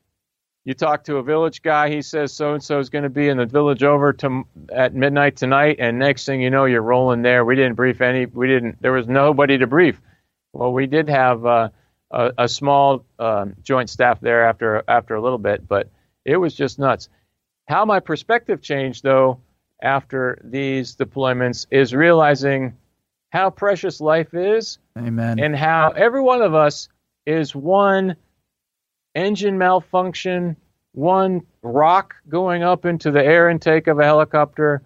[0.65, 3.29] you talk to a village guy, he says so and so is going to be
[3.29, 7.21] in the village over to at midnight tonight, and next thing you know, you're rolling
[7.21, 7.45] there.
[7.45, 8.25] We didn't brief any.
[8.25, 8.81] We didn't.
[8.81, 10.01] There was nobody to brief.
[10.53, 11.69] Well, we did have uh,
[12.11, 15.89] a, a small um, joint staff there after after a little bit, but
[16.25, 17.09] it was just nuts.
[17.67, 19.39] How my perspective changed though
[19.81, 22.75] after these deployments is realizing
[23.29, 25.39] how precious life is Amen.
[25.39, 26.89] and how every one of us
[27.25, 28.15] is one
[29.15, 30.57] engine malfunction,
[30.93, 34.81] one rock going up into the air intake of a helicopter,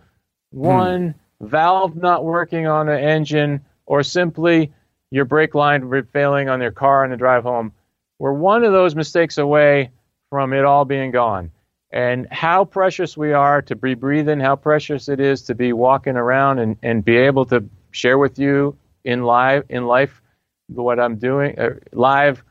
[0.52, 4.72] one valve not working on an engine, or simply
[5.14, 7.72] your brake line failing on your car on the drive home,
[8.18, 9.92] we're one of those mistakes away
[10.32, 11.52] from it all being gone.
[11.92, 16.16] And how precious we are to be breathing, how precious it is to be walking
[16.16, 20.20] around and, and be able to share with you in live in life
[20.68, 22.44] what I'm doing uh, live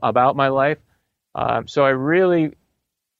[0.00, 0.78] about my life.
[1.34, 2.52] Um, so I really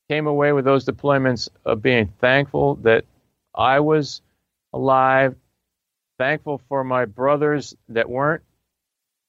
[0.08, 3.06] came away with those deployments of being thankful that
[3.52, 4.22] I was
[4.72, 5.34] alive,
[6.16, 8.44] thankful for my brothers that weren't,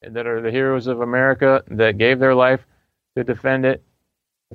[0.10, 2.66] that are the heroes of America that gave their life
[3.16, 3.84] to defend it.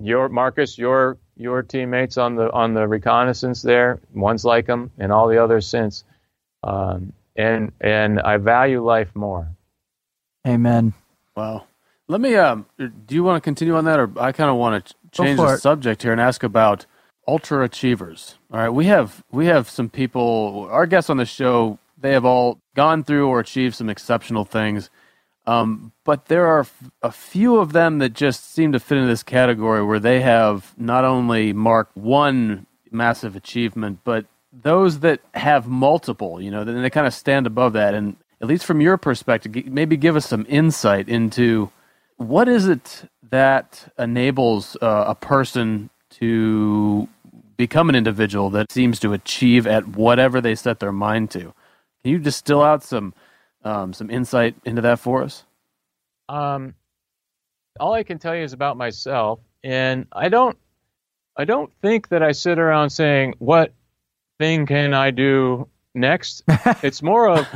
[0.01, 5.13] Your Marcus, your your teammates on the on the reconnaissance there, ones like them, and
[5.13, 6.05] all the others since.
[6.63, 9.49] Um, and and I value life more.
[10.47, 10.95] Amen.
[11.37, 11.65] Wow.
[12.09, 12.35] Let me.
[12.37, 15.39] Um, do you want to continue on that, or I kind of want to change
[15.39, 15.59] the it.
[15.59, 16.87] subject here and ask about
[17.27, 18.37] ultra achievers?
[18.53, 20.69] All right, we have we have some people.
[20.71, 24.91] Our guests on the show, they have all gone through or achieved some exceptional things.
[25.47, 26.67] Um, but there are
[27.03, 30.75] a few of them that just seem to fit in this category where they have
[30.77, 36.91] not only marked one massive achievement, but those that have multiple, you know, then they
[36.91, 37.95] kind of stand above that.
[37.95, 41.71] And at least from your perspective, maybe give us some insight into
[42.17, 47.09] what is it that enables uh, a person to
[47.57, 51.55] become an individual that seems to achieve at whatever they set their mind to.
[52.03, 53.15] Can you distill out some
[53.65, 55.45] um, some insight into that for us?
[56.29, 56.75] Um,
[57.79, 60.57] all I can tell you is about myself, and I don't,
[61.37, 63.73] I don't think that I sit around saying what
[64.39, 66.43] thing can I do next.
[66.83, 67.47] It's more of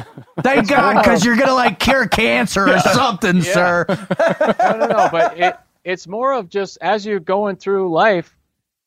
[0.43, 3.43] Thank it's God, because you're gonna like cure cancer or something, Yeah.
[3.43, 3.87] sir.
[4.61, 5.09] no, no, no.
[5.11, 8.37] But it, it's more of just as you're going through life,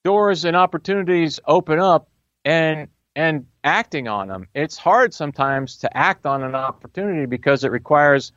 [0.04, 2.10] doors and opportunities open up,
[2.46, 4.48] and and acting on them.
[4.56, 8.32] It's hard sometimes to act on an opportunity because it requires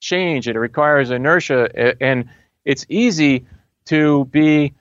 [0.00, 0.48] change.
[0.48, 2.28] It requires inertia, and
[2.64, 3.46] it's easy
[3.86, 4.72] to be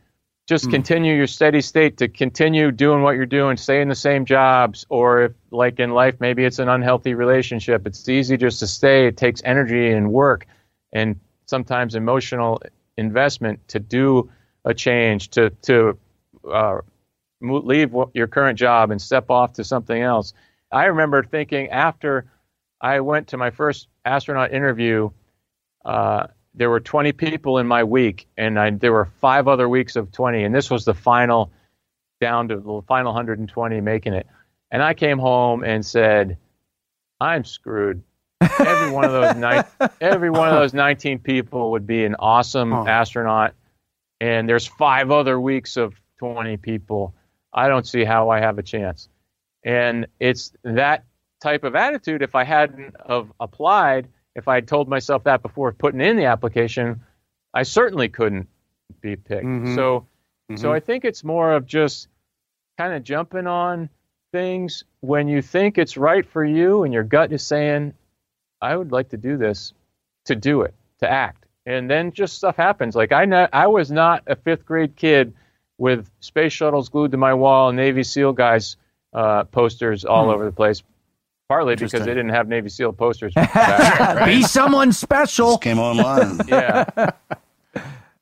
[0.48, 4.26] just continue your steady state to continue doing what you're doing, stay in the same
[4.26, 7.86] jobs, or if, like in life, maybe it's an unhealthy relationship.
[7.86, 9.06] It's easy just to stay.
[9.06, 10.48] It takes energy and work,
[10.92, 12.64] and sometimes emotional
[12.98, 14.32] investment to do
[14.66, 16.00] a change, to to
[16.52, 16.80] uh,
[17.42, 20.34] leave your current job and step off to something else.
[20.72, 22.26] I remember thinking after
[22.82, 25.10] I went to my first astronaut interview,
[25.86, 29.96] uh, there were 20 people in my week, and I, there were five other weeks
[29.96, 31.52] of 20, and this was the final,
[32.20, 34.28] down to the final 120 making it.
[34.72, 36.38] And I came home and said,
[37.20, 38.04] "I'm screwed."
[38.42, 39.64] Every one of those nine,
[40.02, 43.54] every one of those 19 people would be an awesome astronaut,
[44.22, 47.16] and there's five other weeks of 20 people.
[47.54, 49.10] I don't see how I have a chance.
[49.64, 51.06] And it's that
[51.42, 52.22] type of attitude.
[52.22, 56.26] If I hadn't have applied, if I had told myself that before putting in the
[56.26, 57.02] application,
[57.54, 58.48] I certainly couldn't
[59.02, 59.46] be picked.
[59.46, 59.76] Mhm.
[59.76, 60.06] So,
[60.56, 60.74] so Mhm.
[60.74, 62.08] I think it's more of just
[62.78, 63.90] kind of jumping on
[64.32, 67.94] things when you think it's right for you and your gut is saying,
[68.62, 69.74] I would like to do this,
[70.26, 71.46] to do it, to act.
[71.66, 72.96] And then just stuff happens.
[72.96, 75.34] Like I, know, I was not a fifth grade kid
[75.80, 78.78] with space shuttles glued to my wall and Navy SEAL guys
[79.14, 80.30] uh, posters all Hmm.
[80.32, 80.84] over the place.
[81.48, 83.34] Partly because they didn't have Navy SEAL posters.
[83.34, 83.52] back
[84.20, 85.58] then, Be someone special.
[85.58, 86.40] came online.
[86.48, 87.10] yeah.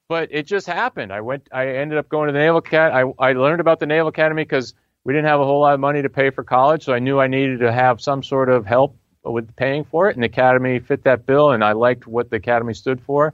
[0.09, 1.11] But it just happened.
[1.11, 1.49] I went.
[1.51, 3.13] I ended up going to the Naval Academy.
[3.19, 5.81] I, I learned about the Naval Academy because we didn't have a whole lot of
[5.81, 8.65] money to pay for college, so I knew I needed to have some sort of
[8.65, 8.95] help
[9.25, 10.15] with paying for it.
[10.15, 13.33] And the Academy fit that bill, and I liked what the Academy stood for.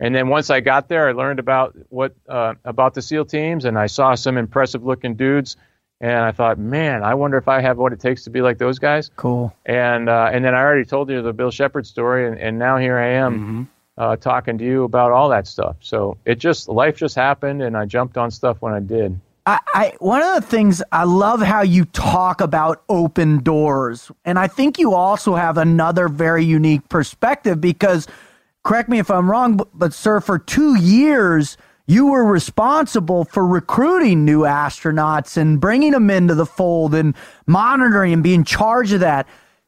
[0.00, 3.64] And then once I got there, I learned about what uh, about the SEAL teams,
[3.64, 5.56] and I saw some impressive looking dudes.
[6.02, 8.56] And I thought, man, I wonder if I have what it takes to be like
[8.56, 9.10] those guys.
[9.16, 9.54] Cool.
[9.66, 12.78] And uh, and then I already told you the Bill Shepard story, and, and now
[12.78, 15.76] here I am uh, talking to you about all that stuff.
[15.80, 19.20] So it just life just happened, and I jumped on stuff when I did.
[19.44, 24.38] I, I one of the things I love how you talk about open doors, and
[24.38, 28.06] I think you also have another very unique perspective because,
[28.62, 31.56] correct me if I'm wrong, but, but sir, for two years
[31.86, 37.16] you were responsible for recruiting new astronauts and bringing them into the fold and
[37.48, 39.26] monitoring and being in charge of that.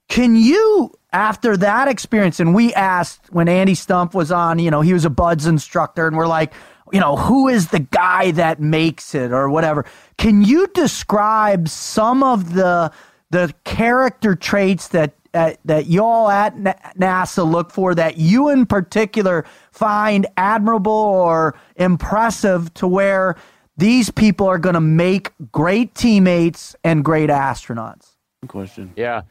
[0.09, 4.83] Can you, after that experience, and we asked when Andy Stumpf was on, you know,
[4.83, 6.53] he was a BUD/S instructor, and we're like,
[6.93, 9.85] you know, who is the guy that makes it or whatever?
[10.19, 12.93] Can you describe some of the
[13.31, 16.55] the character traits that that, that y'all at
[16.97, 23.37] NASA look for that you in particular find admirable or impressive to where
[23.77, 28.17] these people are going to make great teammates and great astronauts?
[28.43, 28.93] Good question.
[28.97, 29.23] Yeah,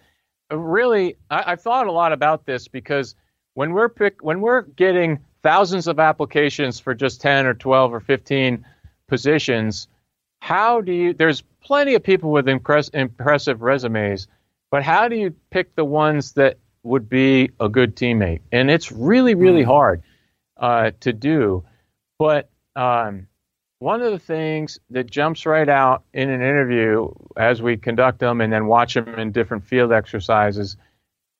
[0.52, 3.16] Uh, really, I, I've thought a lot about this because
[3.54, 8.00] when we're pick, when we're getting thousands of applications for just ten or twelve or
[8.00, 8.66] fifteen
[9.08, 9.88] positions,
[10.40, 11.14] how do you?
[11.14, 14.28] There's plenty of people with impress, impressive resumes,
[14.72, 18.40] but how do you pick the ones that would be a good teammate?
[18.52, 20.02] And it's really, really hard
[20.58, 21.66] uh, to do.
[22.18, 23.28] But um,
[23.80, 28.40] one of the things that jumps right out in an interview as we conduct them
[28.40, 30.78] and then watch them in different field exercises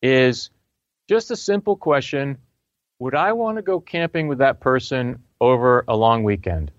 [0.02, 0.50] is
[1.08, 2.38] just a simple question
[3.00, 6.72] Would I want to go camping with that person over a long weekend?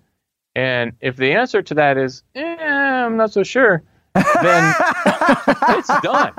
[0.54, 3.82] And if the answer to that is, eh, I'm not so sure,
[4.14, 4.74] then
[5.68, 6.32] it's done.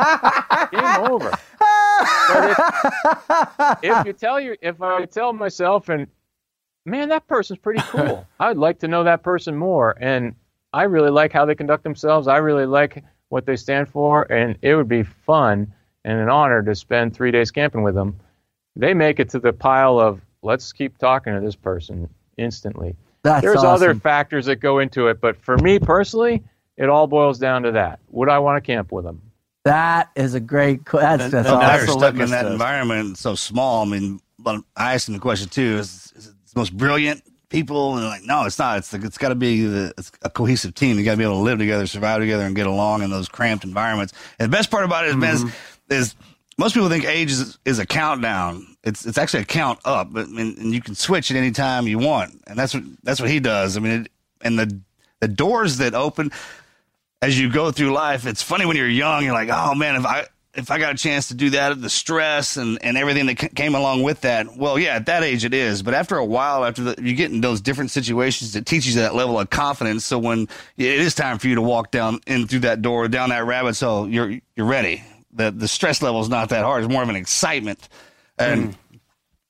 [0.72, 1.32] Game over.
[2.30, 2.50] But
[3.84, 6.08] if, if you tell you, if I tell myself, and
[6.86, 8.26] man, that person's pretty cool.
[8.40, 10.36] I'd like to know that person more, and
[10.74, 12.28] I really like how they conduct themselves.
[12.28, 15.74] I really like what they stand for, and it would be fun
[16.06, 18.20] and an honor to spend three days camping with them.
[18.76, 22.96] They make it to the pile of let's keep talking to this person instantly.
[23.24, 23.70] That's There's awesome.
[23.70, 26.44] other factors that go into it, but for me personally,
[26.78, 28.00] it all boils down to that.
[28.10, 29.22] Would I want to camp with them?
[29.66, 30.86] That is a great.
[30.86, 31.18] question.
[31.18, 31.86] That's, that's Well, awesome.
[31.86, 33.86] they're stuck in that environment so small.
[33.86, 37.24] I mean, but I asked him the question too: Is, is it the most brilliant
[37.50, 37.94] people?
[37.94, 38.80] And they're like, no, it's not.
[38.80, 40.98] It's it's got to be the, it's a cohesive team.
[40.98, 43.30] You got to be able to live together, survive together, and get along in those
[43.30, 44.14] cramped environments.
[44.38, 45.46] And the best part about it is, man, is,
[45.90, 46.16] is
[46.58, 48.68] most people think age is, is a countdown.
[48.84, 51.88] It's it's actually a count up, but and, and you can switch at any time
[51.88, 53.78] you want, and that's what that's what he does.
[53.78, 54.12] I mean, it,
[54.42, 54.78] and the
[55.22, 56.32] the doors that open
[57.24, 59.24] as you go through life, it's funny when you're young.
[59.24, 61.90] You're like, oh man, if I if I got a chance to do that, the
[61.90, 64.56] stress and, and everything that c- came along with that.
[64.56, 65.82] Well, yeah, at that age it is.
[65.82, 69.02] But after a while, after the, you get in those different situations, it teaches you
[69.02, 70.04] that level of confidence.
[70.04, 73.30] So when it is time for you to walk down in through that door, down
[73.30, 75.02] that rabbit hole, you're you're ready.
[75.32, 76.84] The the stress level is not that hard.
[76.84, 77.88] It's more of an excitement.
[78.38, 78.96] And hmm.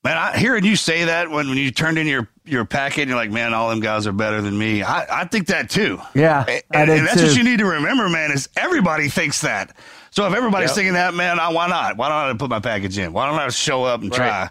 [0.04, 3.08] man, I, hearing you say that when, when you turned in your your packet, and
[3.08, 4.82] you're like, man, all them guys are better than me.
[4.82, 6.00] I, I think that too.
[6.14, 7.26] Yeah, And, I and that's too.
[7.28, 9.74] what you need to remember, man, is everybody thinks that.
[10.10, 10.76] So if everybody's Yep.
[10.76, 11.96] thinking that, man, I, why not?
[11.96, 13.12] Why don't I put my package in?
[13.12, 14.16] Why don't I show up and Right.
[14.18, 14.50] try?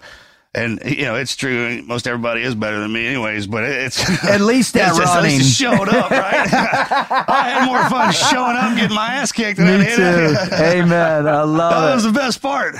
[0.56, 1.82] And you know, it's true.
[1.84, 3.48] Most everybody is better than me, anyways.
[3.48, 5.78] But it's At least at it's just- at least running.
[5.80, 6.48] showed up, right?
[6.54, 9.96] I had more fun showing up and getting my ass kicked than I Me did.
[9.96, 10.56] too.
[10.56, 11.28] Amen.
[11.28, 11.96] I love That it.
[11.96, 12.76] was the best part.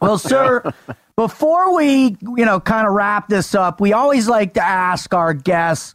[0.00, 0.72] Well, sir,
[1.16, 5.32] before we, you know, kind of wrap this up, we always like to ask our
[5.32, 5.94] guests,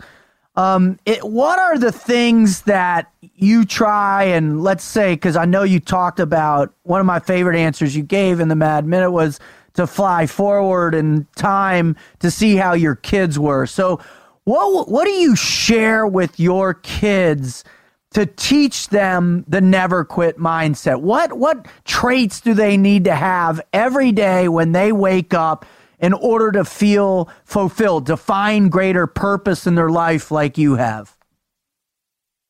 [0.56, 5.64] um, it, what are the things that you try and let's say, because I know
[5.64, 9.40] you talked about one of my favorite answers you gave in the Mad Minute was
[9.74, 13.66] to fly forward in time to see how your kids were.
[13.66, 14.02] So,
[14.44, 17.64] what what do you share with your kids?
[18.12, 21.02] To teach them the never quit mindset?
[21.02, 25.66] What what traits do they need to have every day when they wake up
[26.00, 31.16] in order to feel fulfilled, to find greater purpose in their life like you have?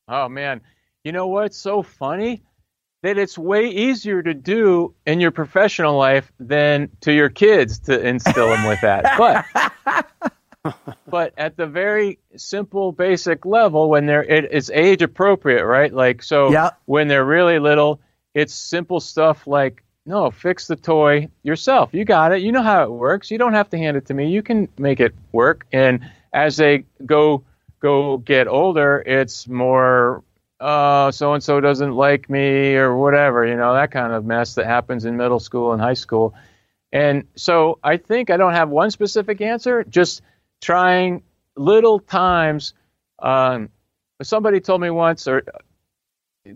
[0.08, 0.60] Oh man,
[1.04, 2.42] you know what's so funny?
[3.02, 8.00] That it's way easier to do in your professional life than to your kids to
[8.00, 9.18] instill them with that.
[9.18, 10.32] But
[11.06, 15.92] but at the very simple, basic level, when they're it, it's age appropriate, right?
[15.92, 16.70] Like so, Yeah.
[16.84, 18.00] when they're really little,
[18.34, 21.90] it's simple stuff like no, fix the toy yourself.
[21.92, 22.42] You got it.
[22.42, 23.30] You know how it works.
[23.30, 24.30] You don't have to hand it to me.
[24.30, 25.64] You can make it work.
[25.72, 27.44] And as they go
[27.80, 30.22] go get older, it's more
[30.60, 34.54] uh so and so doesn't like me or whatever, you know, that kind of mess
[34.54, 36.34] that happens in middle school and high school.
[36.92, 40.22] And so I think I don't have one specific answer, just
[40.62, 41.22] trying
[41.56, 42.72] little times.
[43.18, 43.68] Um,
[44.22, 45.42] somebody told me once, or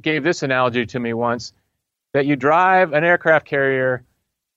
[0.00, 1.52] gave this analogy to me once,
[2.14, 4.02] that you drive an aircraft carrier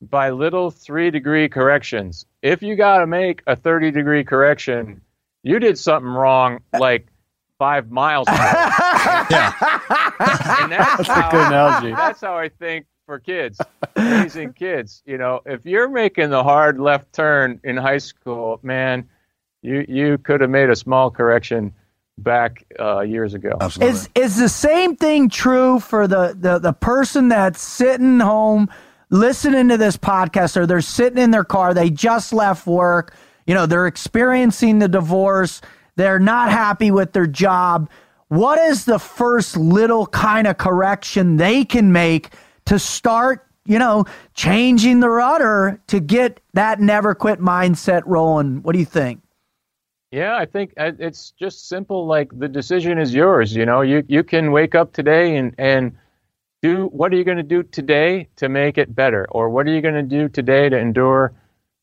[0.02, 2.26] by little three degree corrections.
[2.42, 5.02] If you got to make a 30 degree correction,
[5.44, 7.08] you did something wrong like
[7.58, 8.38] five miles ago.
[8.38, 8.48] and
[10.72, 11.92] that's, That's a how, good analogy.
[11.94, 13.60] That's how I think for kids,
[13.98, 15.04] raising kids.
[15.06, 19.10] You know, if you're making the hard left turn in high school, man,
[19.62, 21.74] you you could have made a small correction
[22.18, 23.58] back uh, years ago.
[23.60, 23.94] Absolutely.
[23.94, 28.70] Is is the same thing true for the, the the person that's sitting home
[29.10, 33.16] listening to this podcast or they're sitting in their car, they just left work,
[33.48, 35.62] you know, they're experiencing the divorce,
[35.96, 37.90] they're not happy with their job.
[38.28, 42.30] What is the first little kind of correction they can make
[42.66, 44.04] to start you know,
[44.34, 48.64] changing the rudder to get that never quit mindset rolling.
[48.64, 49.22] What do you think?
[50.12, 52.08] Yeah, I think uh, it's just simple.
[52.08, 53.56] Like the decision is yours.
[53.56, 55.98] You know, you you can wake up today and and
[56.62, 59.72] do what are you going to do today to make it better, or what are
[59.72, 61.34] you going to do today to endure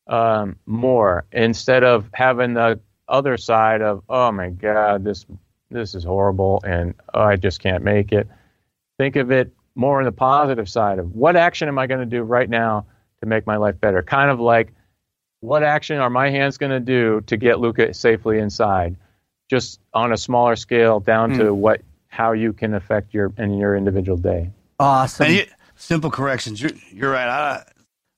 [0.07, 5.25] um, more instead of having the other side of oh my god this
[5.71, 8.27] this is horrible and oh, I just can't make it.
[8.97, 12.05] Think of it more on the positive side of what action am I going to
[12.05, 12.87] do right now
[13.21, 14.03] to make my life better?
[14.03, 14.73] Kind of like
[15.41, 18.95] what action are my hands going to do to get Luca safely inside?
[19.49, 21.37] Just on a smaller scale, down mm.
[21.37, 21.59] to hmm.
[21.59, 24.49] what how you can affect your in your individual day.
[24.79, 25.31] Awesome.
[25.31, 26.61] You, simple corrections.
[26.61, 27.27] You're, you're right.
[27.27, 27.63] I,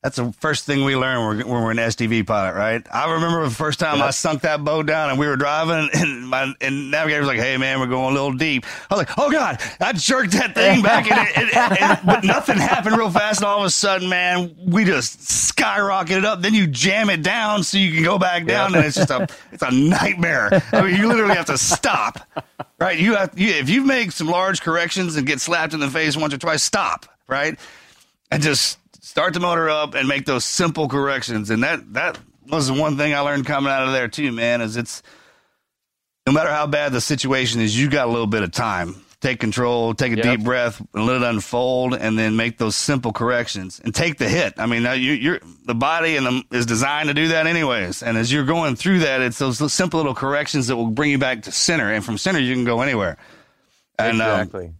[0.01, 2.87] that's the first thing we learn when we're, when we're an SDV pilot, right?
[2.89, 4.05] I remember the first time yep.
[4.05, 7.39] I sunk that boat down and we were driving and my and navigator was like,
[7.39, 10.55] "Hey man, we're going a little deep." I was like, "Oh god!" I jerked that
[10.55, 13.41] thing back and, it, and, and, but nothing happened real fast.
[13.41, 16.41] And all of a sudden, man, we just skyrocketed up.
[16.41, 18.77] Then you jam it down so you can go back down, yep.
[18.77, 20.63] and it's just a it's a nightmare.
[20.71, 22.19] I mean, you literally have to stop,
[22.79, 22.97] right?
[22.97, 26.15] You have you, if you make some large corrections and get slapped in the face
[26.15, 27.59] once or twice, stop, right?
[28.31, 28.77] And just
[29.09, 31.49] start the motor up and make those simple corrections.
[31.49, 34.61] And that that was the one thing I learned coming out of there too, man.
[34.61, 35.01] Is it's
[36.27, 39.03] no matter how bad the situation is, you got a little bit of time.
[39.19, 40.23] Take control, take a yep.
[40.23, 44.29] deep breath, and let it unfold, and then make those simple corrections and take the
[44.29, 44.53] hit.
[44.57, 48.01] I mean, you, are the body and the, is designed to do that anyways.
[48.01, 51.17] And as you're going through that, it's those simple little corrections that will bring you
[51.17, 53.17] back to center, and from center you can go anywhere.
[53.97, 54.65] And um, exactly.
[54.67, 54.75] Um,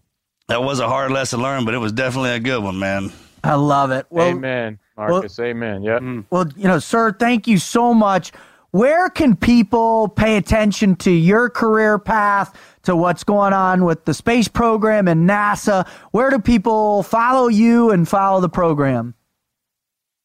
[0.48, 3.12] that was a hard lesson learned, but it was definitely a good one, man.
[3.44, 4.06] I love it.
[4.10, 5.38] Well, amen, Marcus.
[5.38, 5.84] Well, amen.
[5.84, 6.02] Yep.
[6.02, 6.26] Mm.
[6.30, 8.32] Well, you know, sir, thank you so much.
[8.72, 14.14] Where can people pay attention to your career path, to what's going on with the
[14.14, 15.88] space program and NASA?
[16.12, 19.16] Where do people follow you and follow the program?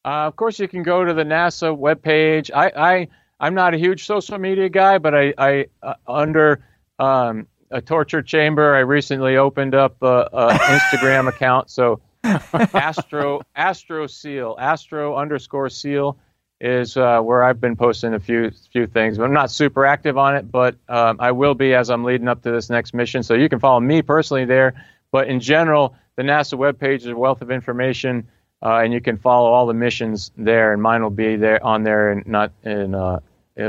[0.04, 2.50] Uh, of course, you can go to the NASA webpage.
[2.54, 3.08] I, I,
[3.40, 6.62] I'm not a huge social media guy, but I, I uh, under
[6.98, 11.70] um, a torture chamber, I recently opened up an Instagram account.
[11.70, 16.16] So Astro Astro Seal Astro underscore Seal
[16.60, 19.18] is uh, where I've been posting a few few things.
[19.18, 22.42] I'm not super active on it, but um, I will be as I'm leading up
[22.42, 23.22] to this next mission.
[23.22, 24.74] So you can follow me personally there.
[25.12, 28.26] But in general, the NASA webpage is a wealth of information,
[28.62, 30.72] uh, and you can follow all the missions there.
[30.72, 32.94] And mine will be there on there, and not in.
[32.94, 33.20] Uh,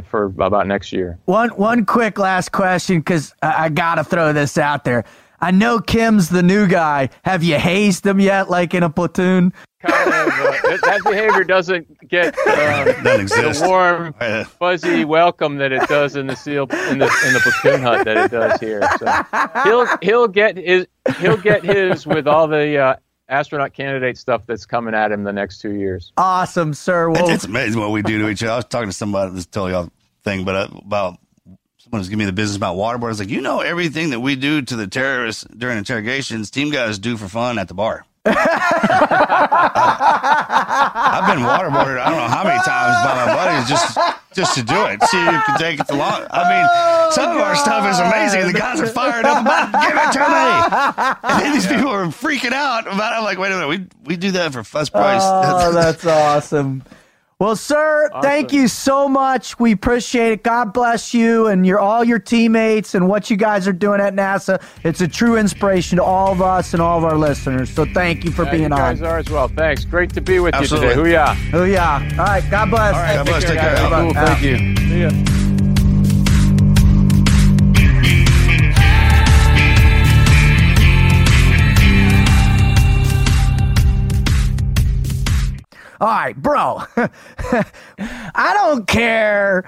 [0.06, 1.20] for about next year.
[1.26, 5.06] One one quick last question because I, I got to throw this out there.
[5.40, 7.10] I know Kim's the new guy.
[7.24, 9.54] Have you hazed him yet, like in a platoon?
[9.82, 14.14] Kind of, uh, that behavior doesn't get um, the warm,
[14.58, 18.18] fuzzy welcome that it does in the seal in the in the platoon hut that
[18.18, 18.82] it does here.
[18.98, 20.88] So he'll he'll get his
[21.20, 22.96] he'll get his with all the uh,
[23.30, 26.12] astronaut candidate stuff that's coming at him the next two years.
[26.18, 27.10] Awesome, sir.
[27.10, 28.54] Well, it's, it's amazing what we do to each other.
[28.54, 29.90] I was talking to somebody this totally off
[30.24, 31.20] thing, but uh, about
[31.86, 33.06] someone was giving me the business about waterboard.
[33.06, 36.72] I was like, you know, everything that we do to the terrorists during interrogations, team
[36.72, 38.06] guys do for fun at the bar.
[38.26, 38.32] I,
[41.22, 42.02] have been waterboarded.
[42.02, 44.00] I don't know how many times by my buddies just
[44.34, 45.04] just to do it.
[45.04, 46.26] See if you can take it the long.
[46.32, 48.52] I mean, oh, some of our stuff is amazing.
[48.52, 50.26] The guys are fired up about give it to me.
[51.36, 53.18] And then these people are freaking out about it.
[53.18, 55.22] I'm like, wait a minute, we we do that for first price.
[55.24, 56.82] Oh, that's awesome.
[57.38, 58.22] Well, sir, awesome.
[58.22, 59.60] thank you so much.
[59.60, 60.42] We appreciate it.
[60.44, 64.14] God bless you and your all your teammates and what you guys are doing at
[64.14, 64.64] NASA.
[64.86, 67.70] It's a true inspiration to all of us and all of our listeners.
[67.70, 69.08] So thank you for yeah, being you guys on.
[69.08, 69.50] are as well.
[69.50, 69.84] Thanks.
[69.84, 70.88] Great to be with Absolutely.
[70.88, 71.10] you today.
[71.10, 71.34] Hoo-yah.
[71.34, 72.10] Hoo-yah.
[72.12, 72.50] All right.
[72.50, 72.96] God bless.
[72.96, 73.16] All right.
[73.16, 73.44] God bless.
[73.44, 73.76] Take care.
[73.76, 73.90] care.
[73.90, 74.14] Cool.
[74.14, 74.78] Thank you.
[74.78, 75.55] See ya.
[86.06, 86.84] All right, bro.
[87.98, 89.68] I don't care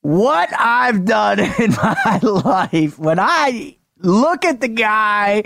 [0.00, 2.98] what I've done in my life.
[2.98, 5.44] When I look at the guy,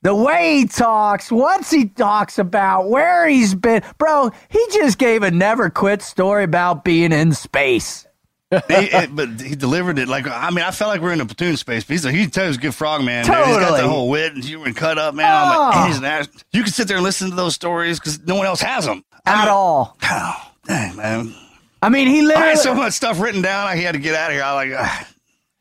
[0.00, 5.22] the way he talks, what he talks about, where he's been, bro, he just gave
[5.22, 8.07] a never quit story about being in space.
[8.50, 11.20] He, it, but he delivered it like I mean I felt like we are in
[11.20, 11.84] a platoon space.
[11.84, 13.26] But he's a, he tells a good frog man.
[13.26, 13.48] Totally.
[13.48, 15.26] He's got the whole wit and you were cut up man.
[15.26, 15.36] Oh.
[15.36, 15.86] I'm like, oh.
[15.86, 16.28] he's an ass.
[16.52, 19.04] You can sit there and listen to those stories because no one else has them
[19.26, 19.96] at mean, all.
[20.02, 21.34] Oh, dang man.
[21.82, 23.66] I mean, he literally I had so much stuff written down.
[23.66, 24.42] I had to get out of here.
[24.42, 25.06] I like.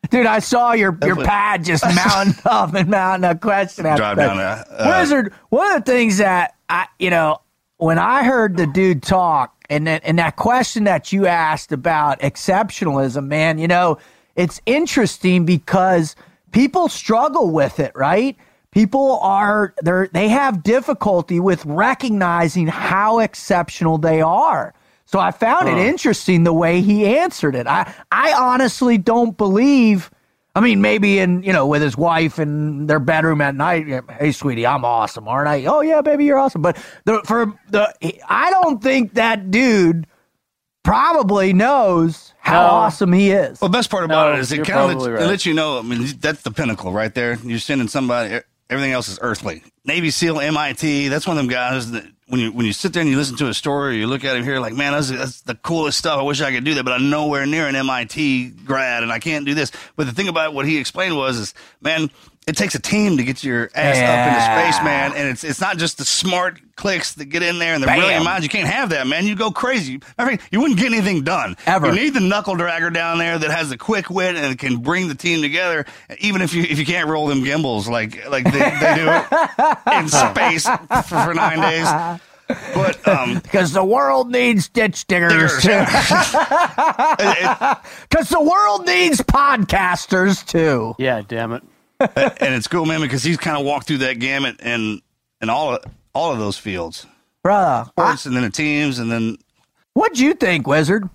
[0.10, 4.18] Dude, I saw your your pad just mounting up and mounting a question after Drive
[4.18, 4.40] down.
[4.40, 7.42] Uh, Wizard, one of the things that I, you know,
[7.78, 12.20] when I heard the dude talk, and that, and that question that you asked about
[12.20, 13.97] exceptionalism, man, you know,
[14.36, 16.15] it's interesting because
[16.51, 18.38] people struggle with it, right?
[18.78, 24.74] people are they they have difficulty with recognizing how exceptional they are.
[25.05, 27.65] So I found it interesting the way he answered it.
[27.65, 30.11] I I honestly don't believe.
[30.58, 33.86] I mean, maybe in you know with his wife in their bedroom at night.
[34.20, 35.66] Hey, sweetie, I'm awesome, aren't I?
[35.66, 36.64] Oh yeah, baby, you're awesome.
[36.64, 37.93] But the, for the,
[38.28, 40.08] I don't think that dude
[40.82, 42.68] probably knows how No.
[42.70, 43.62] awesome he is.
[43.62, 45.30] Well, the best part about No, it is it kind of probably lets, right.
[45.30, 45.78] lets you know.
[45.78, 47.38] I mean, that's the pinnacle right there.
[47.43, 48.39] You're sending somebody.
[48.72, 49.62] Everything else is earthly.
[49.86, 51.10] Navy SEAL, MIT.
[51.10, 53.38] That's one of them guys that when you when you sit there and you listen
[53.38, 55.98] to a story, or you look at him here, like, man, that's, that's the coolest
[55.98, 56.20] stuff.
[56.20, 59.20] I wish I could do that, but I'm nowhere near an MIT grad, and I
[59.20, 59.72] can't do this.
[59.96, 62.10] But the thing about what he explained was, is man,
[62.48, 65.14] it takes a team to get your ass up into space, man.
[65.14, 68.00] And it's it's not just the smart clicks that get in there and the Bam.
[68.00, 68.43] brilliant minds.
[68.45, 69.26] You can't have that, man.
[69.26, 70.00] You go crazy.
[70.18, 71.88] I mean, you wouldn't get anything done Ever.
[71.88, 75.10] You need the knuckle dragger down there that has the quick wit and can bring
[75.10, 75.86] the team together,
[76.20, 79.10] even if you if you can't roll them gimbals like like they, they do
[80.00, 82.22] in space for, for nine days.
[82.48, 85.62] But um, Because the world needs ditch diggers.
[85.62, 85.86] Diggers.
[88.10, 90.95] Because the world needs podcasters too.
[90.98, 91.64] Yeah, damn it.
[92.16, 95.02] and it's cool, man, because he's kind of walked through that gamut and
[95.41, 95.84] and all of
[96.14, 97.06] all of those fields,
[97.43, 99.38] Brother, sports, and then the teams, and then
[99.93, 101.10] what'd you think, Wizard?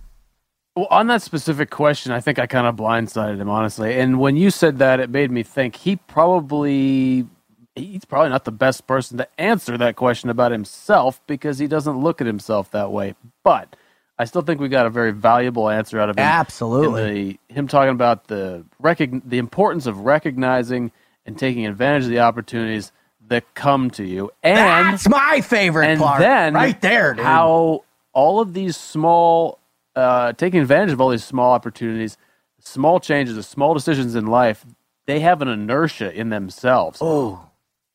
[0.74, 3.98] Well, on that specific question, I think I kind of blindsided him, honestly.
[3.98, 7.26] And when you said that, it made me think he probably
[7.74, 11.98] he's probably not the best person to answer that question about himself because he doesn't
[11.98, 13.14] look at himself that way.
[13.44, 13.76] But
[14.18, 16.24] I still think we got a very valuable answer out of him.
[16.24, 17.40] Absolutely.
[17.48, 20.92] The, him talking about the recogn- the importance of recognizing
[21.26, 22.92] and taking advantage of the opportunities
[23.28, 24.58] that come to you, and
[24.92, 26.20] That's my favorite and part.
[26.20, 27.24] then right there, dude.
[27.24, 29.58] how all of these small
[29.96, 32.16] uh, taking advantage of all these small opportunities
[32.58, 34.64] small changes the small decisions in life
[35.06, 37.48] they have an inertia in themselves oh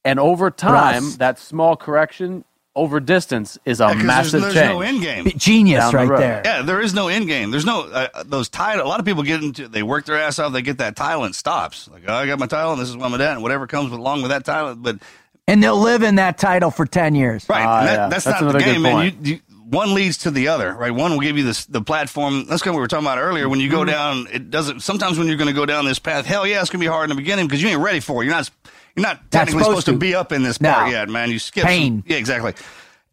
[0.04, 1.16] and over time Russ.
[1.18, 2.44] that small correction
[2.78, 5.32] over distance is a Yeah, 'cause massive there's, there's change no end game.
[5.38, 6.20] genius Down the right road.
[6.22, 6.42] there.
[6.46, 7.52] Yeah, there is no end game.
[7.52, 8.86] There's no uh, those title.
[8.86, 10.54] A lot of people get into they work their ass off.
[10.54, 11.90] They get that title and stops.
[11.92, 13.92] Like oh, I got my title and this is what I'm at, and whatever comes
[13.92, 14.76] along with that title.
[14.76, 15.00] But
[15.48, 17.46] And they'll live in that title for ten years.
[17.50, 18.08] right, and that, yeah.
[18.10, 19.06] that's, That's not the another game, man.
[19.24, 20.92] You, you, one leads to the other, right?
[20.94, 22.46] One will give you this the platform.
[22.48, 23.50] That's kind of what we were talking about earlier.
[23.50, 23.78] When you Mm-hmm.
[23.78, 24.80] go down, it doesn't.
[24.80, 26.90] Sometimes when you're going to go down this path, hell yeah, it's going to be
[26.90, 28.28] hard in the beginning because you ain't ready for it.
[28.28, 28.50] You're not.
[28.98, 29.92] You're not technically supposed supposed, to.
[29.94, 29.98] to.
[29.98, 30.74] be up in this No.
[30.74, 31.30] part yet, man.
[31.32, 32.54] You skip some- yeah, exactly.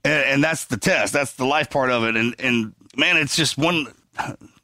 [0.05, 1.13] And, and that's the test.
[1.13, 2.17] That's the life part of it.
[2.17, 3.87] And and man, it's just one.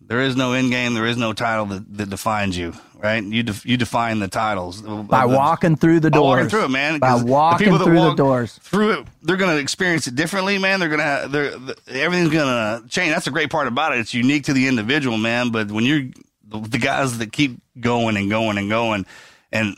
[0.00, 0.94] There is no end game.
[0.94, 3.22] There is no title that, that defines you, right?
[3.22, 6.36] You def, you define the titles By The- walking through the by doors.
[6.36, 6.98] walking through it, man.
[6.98, 8.58] By walking people that through the doors.
[8.62, 10.80] through it, they're going to experience it differently, man.
[10.80, 12.48] They're going to they're, the, everything's going
[12.82, 13.12] to change.
[13.12, 14.00] That's the great part about it.
[14.00, 15.50] It's unique to the individual, man.
[15.50, 16.02] But when you're
[16.48, 19.06] the, the guys that keep going and going and going
[19.52, 19.76] and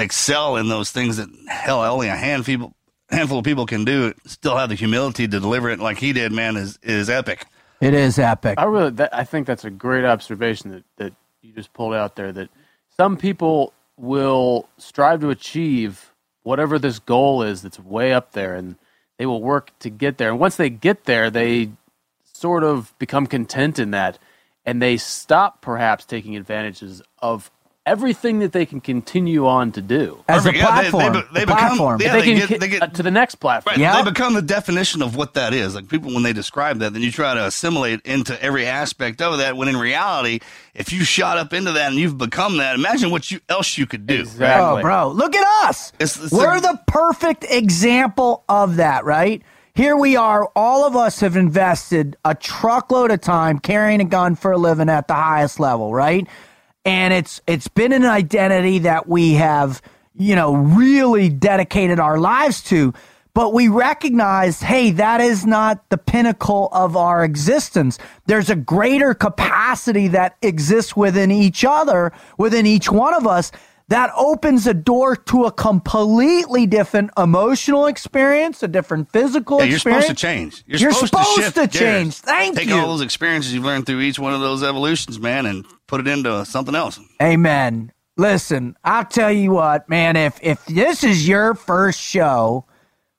[0.00, 2.74] excel in those things that hell, only a hand people,
[3.10, 6.32] handful of people can do, still have the humility to deliver it like he did,
[6.32, 7.46] man, is is epic.
[7.80, 8.58] It is epic.
[8.58, 12.16] I really, that, I think that's a great observation that, that you just pulled out
[12.16, 12.32] there.
[12.32, 12.50] That
[12.96, 18.76] some people will strive to achieve whatever this goal is that's way up there, and
[19.18, 20.30] they will work to get there.
[20.30, 21.70] And once they get there, they
[22.32, 24.18] sort of become content in that,
[24.64, 27.50] and they stop perhaps taking advantages of
[27.86, 30.22] everything that they can continue on to do.
[30.28, 30.56] As a Perfect.
[30.62, 31.24] Yeah, they- they platform.
[31.34, 32.00] they become- platform.
[32.00, 33.72] yeah, they, they can get- get, they get- uh, to the next platform.
[33.74, 33.80] Right.
[33.80, 34.02] Yeah.
[34.02, 35.74] They become the definition of what that is.
[35.74, 39.38] Like people, when they describe that, then you try to assimilate into every aspect of
[39.38, 39.56] that.
[39.56, 40.40] When in reality,
[40.74, 43.86] if you shot up into that and you've become that, imagine what you else you
[43.86, 44.20] could do.
[44.20, 44.80] Exactly.
[44.80, 45.92] Oh, bro, look at us.
[45.98, 49.42] It's- it's We're a- the perfect example of that, right?
[49.74, 50.50] Here we are.
[50.54, 54.88] All of us have invested a truckload of time carrying a gun for a living
[54.90, 56.26] at the highest level, right?
[56.84, 59.82] And it's it's been an identity that we have,
[60.14, 62.94] you know, really dedicated our lives to.
[63.32, 67.98] But we recognize, hey, that is not the pinnacle of our existence.
[68.26, 73.52] There's a greater capacity that exists within each other, within each one of us,
[73.90, 79.74] that opens a door to a completely different emotional experience, a different physical Yeah, you're
[79.76, 80.06] experience.
[80.06, 80.64] supposed to change.
[80.66, 82.14] You're, You're supposed, supposed to, shift to change.
[82.14, 82.76] Thank Take you.
[82.76, 86.06] all those experiences you've learned through each one of those evolutions, man, and put it
[86.06, 87.00] into something else.
[87.20, 87.92] Amen.
[88.16, 92.66] Listen, I'll tell you what, man, if if this is your first show,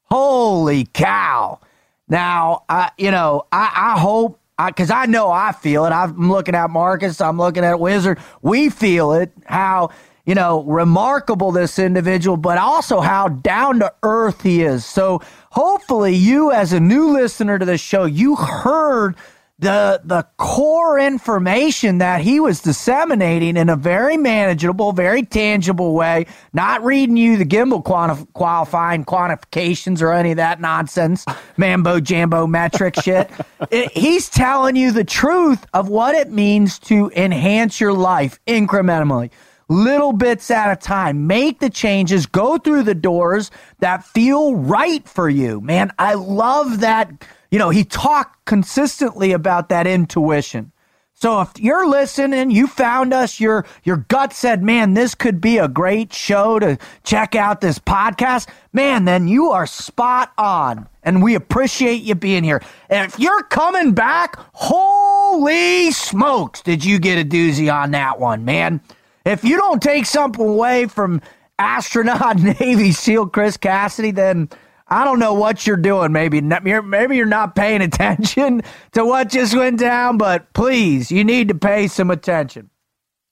[0.03, 1.59] holy cow.
[2.07, 5.89] Now, I you know, I, I hope because I, know I feel it.
[5.89, 8.19] I'm looking at Marcus, I'm looking at Wizard.
[8.41, 9.89] We feel it, how,
[10.31, 14.85] you know, remarkable this individual, but also how down to earth he is.
[14.85, 19.17] So hopefully, you, as a new listener to the show, you heard
[19.59, 26.27] the the core information that he was disseminating in a very manageable, very tangible way,
[26.53, 31.25] not reading you the gimbal quanti- qualifying quantifications or any of that nonsense,
[31.57, 33.29] mambo jambo metric shit.
[33.69, 39.29] It, he's telling you the truth of what it means to enhance your life incrementally.
[39.71, 41.27] Little bits at a time.
[41.27, 45.61] Make the changes, go through the doors that feel right for you.
[45.61, 50.71] Man, I love that you know, he talked consistently about that intuition.
[51.13, 55.59] So if you're listening, you found us, your your gut said, "Man, this could be
[55.59, 61.21] a great show to check out this podcast." Man, then you are spot on, and
[61.21, 62.63] we appreciate you being here.
[62.89, 68.43] And if you're coming back, holy smokes, did you get a doozy on that one,
[68.45, 68.81] man?
[69.25, 71.21] If you don't take something away from
[71.59, 74.49] astronaut Navy SEAL Chris Cassidy, then
[74.87, 76.11] I don't know what you're doing.
[76.11, 78.61] Maybe maybe you're not paying attention
[78.91, 82.69] to what just went down, but please, you need to pay some attention.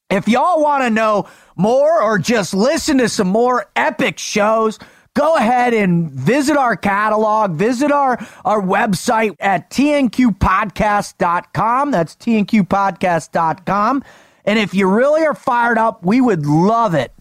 [0.10, 4.80] If y'all want to know more or just listen to some more epic shows,
[5.14, 11.92] go ahead and visit our catalog, visit our, our website at tnqpodcast.com.
[11.92, 14.04] That's tnqpodcast.com.
[14.46, 17.14] And if you really are fired up, we would love it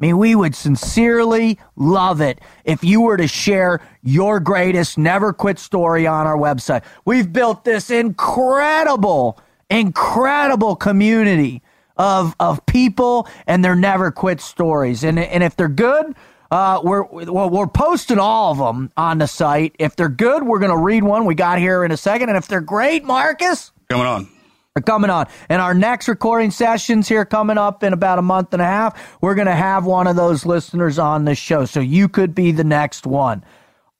[0.00, 5.34] I mean, we would sincerely love it if you were to share your greatest never
[5.34, 6.84] quit story on our website.
[7.04, 9.38] We've built this incredible,
[9.68, 11.60] incredible community
[11.98, 15.04] of, of people and their never quit stories.
[15.04, 16.16] And, and if they're good,
[16.50, 19.76] uh, we're well, we're posting all of them on the site.
[19.78, 22.30] If they're good, we're going to read one we got here in a second.
[22.30, 24.39] And if they're great, Marcus, coming on
[24.76, 25.26] are coming on.
[25.48, 29.18] And our next recording sessions here coming up in about a month and a half,
[29.20, 31.64] we're going to have one of those listeners on the show.
[31.64, 33.44] So you could be the next one.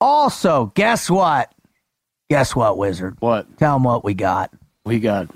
[0.00, 1.52] Also, guess what?
[2.30, 3.16] Guess what, Wizard?
[3.18, 3.58] What?
[3.58, 4.52] Tell them what we got.
[4.84, 5.28] We got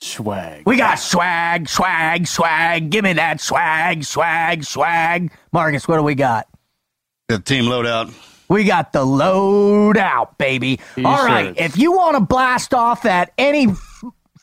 [0.00, 0.62] swag.
[0.64, 2.88] We got swag, swag, swag.
[2.88, 5.32] Give me that swag, swag, swag.
[5.52, 6.48] Marcus, what do we got?
[7.28, 8.14] The team loadout.
[8.48, 10.80] We got the loadout, baby.
[10.98, 11.54] All right.
[11.56, 13.68] If you want to blast off at any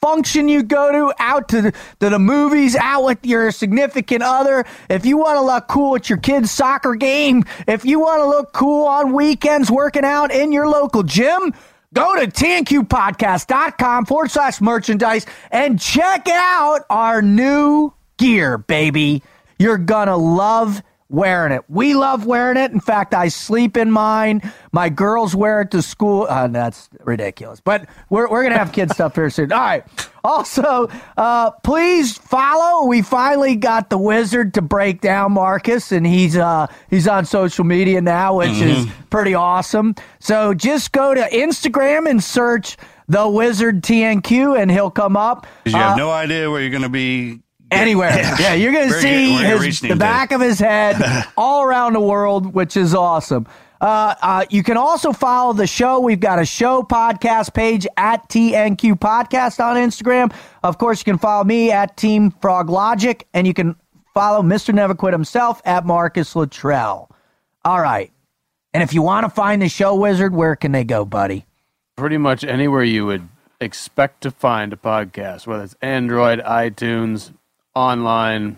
[0.02, 4.66] function you go to, out to the, to the movies, out with your significant other,
[4.90, 8.28] if you want to look cool at your kid's soccer game, if you want to
[8.28, 11.54] look cool on weekends working out in your local gym,
[11.94, 19.24] go to tnqpodcast.com forward slash merchandise and check out our new gear, baby.
[19.58, 21.64] You're going to love wearing it.
[21.68, 22.72] We love wearing it.
[22.72, 24.42] In fact, I sleep in mine.
[24.72, 26.28] My girls wear it to school.
[26.30, 27.60] Uh, that's ridiculous.
[27.60, 29.52] But we're, we're going to have kids stuff here soon.
[29.52, 29.84] All right.
[30.24, 32.86] Also, uh, please follow.
[32.86, 37.64] We finally got the wizard to break down Marcus, and he's uh, he's on social
[37.64, 38.68] media now, which mm-hmm.
[38.68, 39.96] is pretty awesome.
[40.20, 42.76] So just go to Instagram and search
[43.08, 45.48] the wizard TNQ, and he'll come up.
[45.66, 47.40] You have uh, no idea where you're going to be
[47.72, 48.16] anywhere.
[48.18, 52.00] Yeah, yeah you're going to see his, the back of his head all around the
[52.00, 53.48] world, which is awesome.
[53.82, 56.00] Uh, uh, you can also follow the show.
[56.00, 60.34] We've got a show podcast page at TNQ Podcast on Instagram.
[60.64, 63.76] Of course, you can follow me at Team Frog Logic, and you can
[64.14, 64.74] follow Mr.
[64.74, 67.10] Never Quit himself at Marcus Luttrell.
[67.64, 68.12] All right.
[68.74, 71.46] And if you want to find the show wizard, where can they go, buddy?
[71.96, 73.28] Pretty much anywhere you would
[73.62, 77.32] expect to find a podcast, whether it's Android, iTunes,
[77.76, 78.58] online.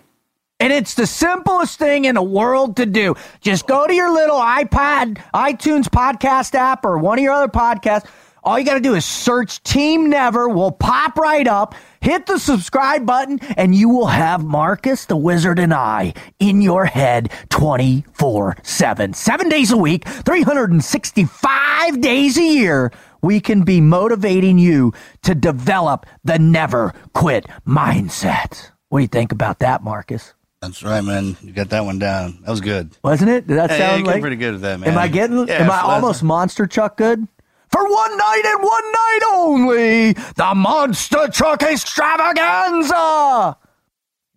[0.59, 3.15] And it's the simplest thing in the world to do.
[3.41, 8.05] Just go to your little iPad, iTunes podcast app, or one of your other podcasts.
[8.43, 10.49] All you got to do is search Team Never.
[10.49, 11.75] Will pop right up.
[11.99, 16.85] Hit the subscribe button, and you will have Marcus, the Wizard, and I in your
[16.85, 19.13] head 24 7.
[19.13, 22.91] Seven days a week, 365 days a year.
[23.21, 28.71] We can be motivating you to develop the never quit mindset.
[28.91, 30.33] What do you think about that, Marcus?
[30.61, 31.37] That's right, man.
[31.41, 32.39] You got that one down.
[32.41, 33.47] That was good, wasn't it?
[33.47, 34.89] Did that hey, sound like pretty good at that, man?
[34.89, 35.47] Am I getting?
[35.47, 37.25] Yeah, am I almost monster truck good?
[37.69, 43.55] For one night and one night only, the monster truck extravaganza.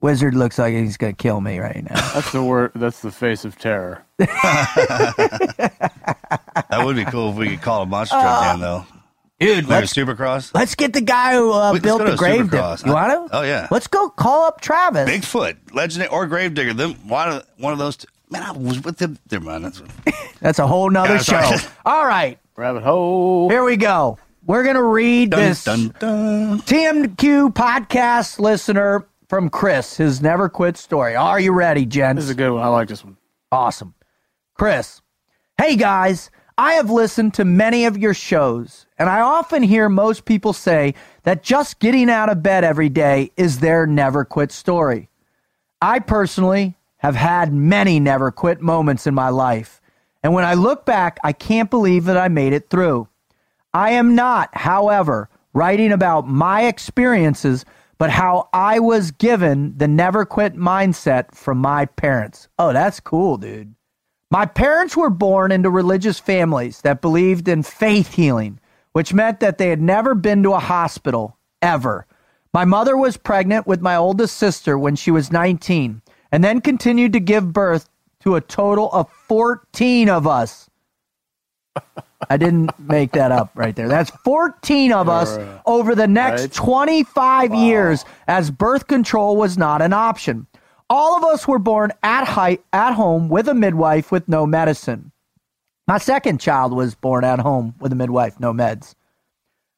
[0.01, 1.97] Wizard looks like he's gonna kill me right now.
[2.15, 2.71] That's the word.
[2.77, 4.05] That's the face of terror.
[4.19, 4.31] that
[6.77, 8.87] would be cool if we could call a monster truck uh, down, though.
[9.45, 10.55] Dude, let's Supercross.
[10.55, 12.77] Let's get the guy who uh, built the grave digger.
[12.87, 13.37] You want to?
[13.37, 13.69] Oh yeah.
[13.71, 15.09] Let's go call up Travis.
[15.09, 16.73] Bigfoot, legendary or grave digger.
[16.73, 17.97] Them one of one of those.
[17.97, 18.09] Two.
[18.31, 19.19] Man, I was with them.
[19.31, 19.65] Never mind.
[19.65, 19.83] That's
[20.41, 21.57] that's a whole nother show.
[21.85, 23.51] All right, rabbit hole.
[23.51, 24.19] Here we go.
[24.47, 26.61] We're gonna read dun, this dun, dun.
[26.61, 29.99] TNQ podcast listener from Chris.
[29.99, 31.17] His never quit story.
[31.17, 32.17] Are you ready, gents?
[32.17, 32.63] This is a good one.
[32.63, 33.19] I like this one.
[33.53, 33.95] Awesome,
[34.55, 35.03] Chris.
[35.59, 36.31] Hey guys.
[36.57, 40.95] I have listened to many of your shows, and I often hear most people say
[41.25, 45.09] that just getting out of bed every day is their never quit story.
[45.83, 49.83] I personally have had many never quit moments in my life,
[50.23, 53.09] and when I look back, I can't believe that I made it through.
[53.73, 57.65] I am not, however, writing about my experiences,
[57.99, 62.47] but how I was given the never quit mindset from my parents.
[62.61, 63.75] Oh, that's cool, dude.
[64.35, 68.59] My parents were born into religious families that believed in faith healing,
[68.91, 72.05] which meant that they had never been to a hospital ever.
[72.53, 76.03] My mother was pregnant with my oldest sister when she was 19
[76.33, 77.89] and then continued to give birth
[78.25, 80.69] to a total of 14 of us.
[82.29, 83.87] I didn't make that up right there.
[83.87, 86.53] That's 14 of us over the next Right.
[86.53, 90.49] 25 years as birth control was not an option.
[90.91, 95.13] All of us were born at height at home with a midwife with no medicine.
[95.89, 98.95] My second child was born at home with a midwife, no meds.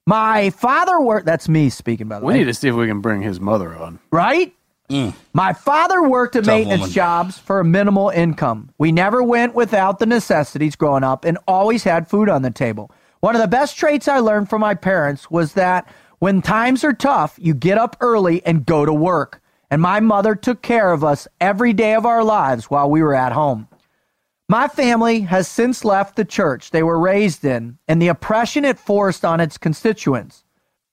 [0.06, 1.26] My father worked.
[1.26, 2.34] That's me speaking, by the We way.
[2.34, 3.98] We need to see if we can bring his mother on.
[4.12, 4.54] Right?
[4.88, 5.14] Mm.
[5.32, 6.94] My father worked at Tough maintenance woman.
[6.94, 8.70] jobs for a minimal income.
[8.78, 12.92] We never went without the necessities growing up and always had food on the table.
[13.18, 16.92] One of the best traits I learned from my parents was that when times are
[16.92, 19.42] tough, you get up early and go to work.
[19.70, 23.14] And my mother took care of us every day of our lives while we were
[23.14, 23.68] at home.
[24.48, 28.78] My family has since left the church they were raised in and the oppression it
[28.78, 30.44] forced on its constituents.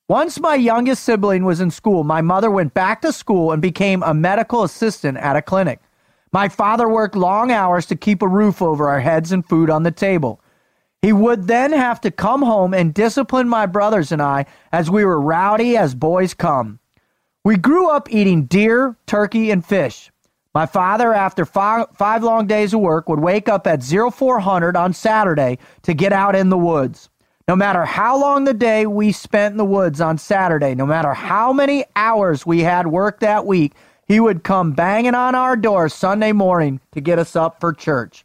[0.09, 4.01] Once my youngest sibling was in school, my mother went back to school and became
[4.03, 5.79] a medical assistant at a clinic.
[6.31, 9.83] My father worked long hours to keep a roof over our heads and food on
[9.83, 10.41] the table.
[11.03, 15.05] He would then have to come home and discipline my brothers and I as we
[15.05, 16.79] were rowdy as boys come.
[17.45, 20.09] We grew up eating deer, turkey, and fish.
[20.53, 24.93] My father, after five, five long days of work, would wake up at 0400 on
[24.93, 27.09] Saturday to get out in the woods.
[27.49, 31.13] No matter how long the day we spent in the woods on Saturday, no matter
[31.13, 33.73] how many hours we had work that week,
[34.07, 38.23] he would come banging on our door Sunday morning to get us up for church.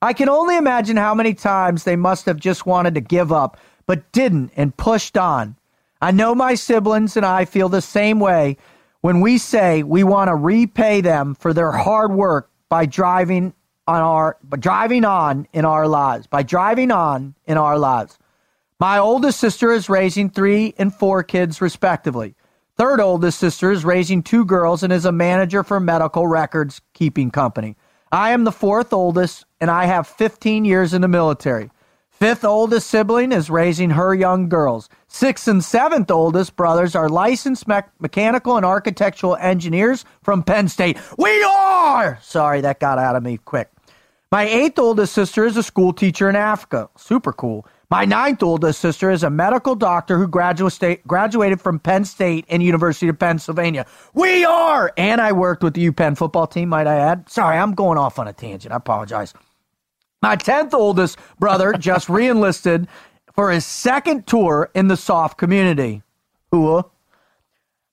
[0.00, 3.58] I can only imagine how many times they must have just wanted to give up,
[3.86, 5.56] but didn't and pushed on.
[6.04, 8.58] I know my siblings and I feel the same way
[9.00, 13.54] when we say we want to repay them for their hard work by driving
[13.86, 18.18] on our by driving on in our lives, by driving on in our lives.
[18.78, 22.34] My oldest sister is raising 3 and 4 kids respectively.
[22.76, 27.30] Third oldest sister is raising two girls and is a manager for medical records keeping
[27.30, 27.78] company.
[28.12, 31.70] I am the fourth oldest and I have 15 years in the military.
[32.14, 34.88] Fifth oldest sibling is raising her young girls.
[35.08, 40.96] Sixth and seventh oldest brothers are licensed mech- mechanical and architectural engineers from Penn State.
[41.18, 42.18] We are!
[42.22, 43.68] Sorry, that got out of me quick.
[44.30, 46.88] My eighth oldest sister is a school teacher in Africa.
[46.96, 47.66] Super cool.
[47.90, 52.62] My ninth oldest sister is a medical doctor who graduate, graduated from Penn State and
[52.62, 53.86] University of Pennsylvania.
[54.14, 54.92] We are!
[54.96, 57.28] And I worked with the UPenn football team, might I add.
[57.28, 58.72] Sorry, I'm going off on a tangent.
[58.72, 59.34] I apologize.
[60.24, 62.88] My 10th oldest brother just reenlisted
[63.34, 66.02] for his second tour in the soft community.
[66.50, 66.84] Hua.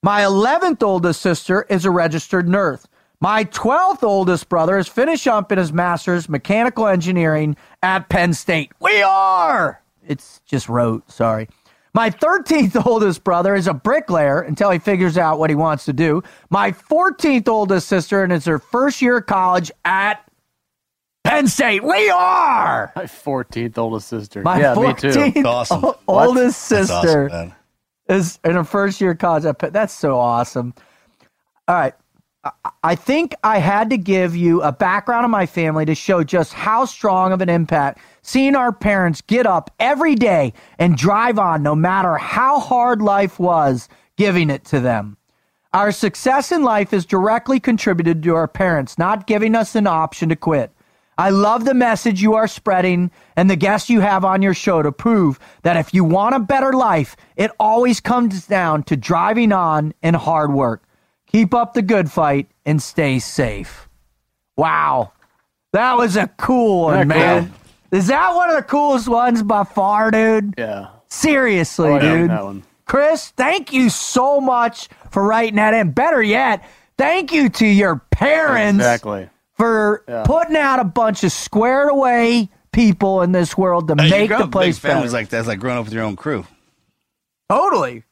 [0.02, 2.88] My 11th oldest sister is a registered nurse.
[3.20, 8.72] My 12th oldest brother is finished up in his master's mechanical engineering at Penn State.
[8.80, 9.84] We are!
[10.08, 11.50] It's just wrote, sorry.
[11.94, 15.92] My 13th oldest brother is a bricklayer until he figures out what he wants to
[15.92, 16.24] do.
[16.50, 20.24] My 14th oldest sister and it's her first year of college at
[21.32, 21.84] Penn State.
[21.84, 22.92] We are!
[22.96, 24.42] My 14th oldest sister.
[24.44, 25.44] My yeah, 14th me too.
[25.48, 27.54] o- oldest sister
[28.10, 29.46] is in her first year of college.
[29.46, 30.74] at Penn- That's so awesome.
[31.68, 31.94] All right.
[32.44, 32.52] I-
[32.84, 36.54] I think I had to give you a background of my family to show just
[36.54, 41.64] how strong of an impact seeing our parents get up every day and drive on
[41.64, 43.88] no matter how hard life was,
[44.18, 45.16] giving it to them.
[45.74, 50.28] Our success in life is directly contributed to our parents not giving us an option
[50.30, 50.72] to quit.
[51.22, 54.82] I love the message you are spreading and the guests you have on your show
[54.82, 59.52] to prove that if you want a better life, it always comes down to driving
[59.52, 60.82] on and hard work.
[61.28, 63.88] Keep up the good fight and stay safe.
[64.58, 65.12] Wow.
[65.74, 67.54] That was a cool one, man.
[67.92, 70.56] Is that one of the coolest ones by far, dude?
[70.58, 70.88] Yeah.
[71.08, 72.32] Seriously, oh, like dude.
[72.32, 72.64] that one.
[72.86, 75.92] Chris, thank you so much for writing that in.
[75.92, 76.68] Better yet,
[76.98, 79.30] thank you to your parents Exactly.
[79.62, 80.24] For Yeah.
[80.26, 84.28] putting out a bunch of squared away people in this world to Hey, you make
[84.30, 85.22] grow the up with place big families better.
[85.22, 85.40] like that.
[85.40, 86.46] It's like growing up with your own crew.
[87.50, 88.04] Totally.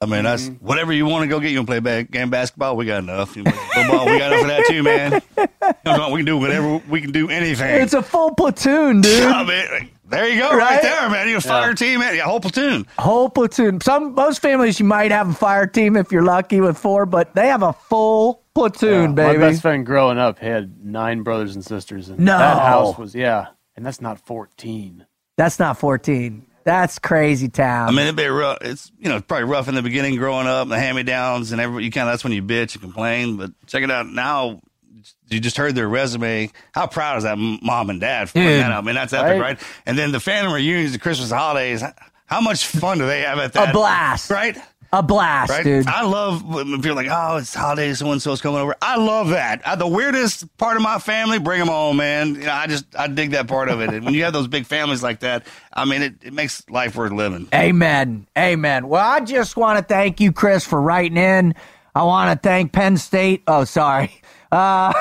[0.00, 0.64] I mean, that's mm-hmm.
[0.64, 1.50] whatever you want to go get.
[1.50, 2.76] You want to play ba- game basketball?
[2.76, 3.36] We got enough.
[3.36, 4.06] You want to play football?
[4.06, 5.22] We got enough of that too, man.
[6.12, 6.80] We can do whatever.
[6.88, 7.82] We can do anything.
[7.82, 9.24] It's a full platoon, dude.
[9.24, 10.82] I mean, there you go, right, Right?
[10.82, 11.28] there, man.
[11.28, 12.14] You a fire team, man.
[12.14, 12.86] Yeah, whole platoon.
[12.98, 13.80] Whole platoon.
[13.80, 17.34] Some most families you might have a fire team if you're lucky with four, but
[17.34, 19.38] they have a full platoon, My baby.
[19.38, 22.36] My best friend growing up had nine brothers and sisters, and No.
[22.38, 25.06] that house was yeah, and that's not fourteen.
[25.36, 26.44] That's not 14.
[26.64, 27.88] That's crazy town.
[27.88, 28.58] I mean, it'd be rough.
[28.60, 31.52] It's you know it's probably rough in the beginning growing up, the hand me downs,
[31.52, 33.36] and every you kind of that's when you bitch and complain.
[33.36, 34.60] But check it out now.
[35.30, 36.50] You just heard their resume.
[36.72, 38.60] How proud is that mom and dad for putting Dude.
[38.62, 38.82] that out?
[38.82, 39.40] I mean, that's epic, Right?
[39.40, 39.62] right?
[39.86, 41.82] And then the family reunions, the Christmas holidays.
[42.26, 43.70] How much fun do they have at that?
[43.70, 44.30] a blast.
[44.30, 44.58] right?
[44.90, 45.64] A blast, Right?
[45.64, 45.86] dude.
[45.86, 48.74] I love when people are like, oh, it's holidays, so and so's coming over.
[48.80, 49.60] I love that.
[49.66, 52.34] Uh, the weirdest part of my family, bring them on, man.
[52.36, 53.90] You know, I just, I dig that part of it.
[53.90, 56.96] And when you have those big families like that, I mean, it, it makes life
[56.96, 57.48] worth living.
[57.52, 58.26] Amen.
[58.36, 58.88] Amen.
[58.88, 61.54] Well, I just want to thank you, Chris, for writing in.
[61.94, 63.42] I want to thank Penn State.
[63.46, 64.10] Oh, sorry.
[64.50, 64.94] Uh,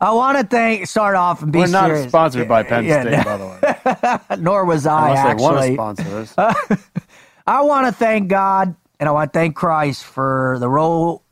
[0.00, 2.08] I want to thank, start off and be We're not serious.
[2.08, 3.24] sponsored by Penn Yeah, State, no.
[3.24, 4.36] by the way.
[4.42, 5.56] Nor was I, Unless they want
[5.98, 6.26] to actually.
[6.26, 6.80] sponsor us.
[7.48, 11.22] I want to thank God and I want to thank Christ for the role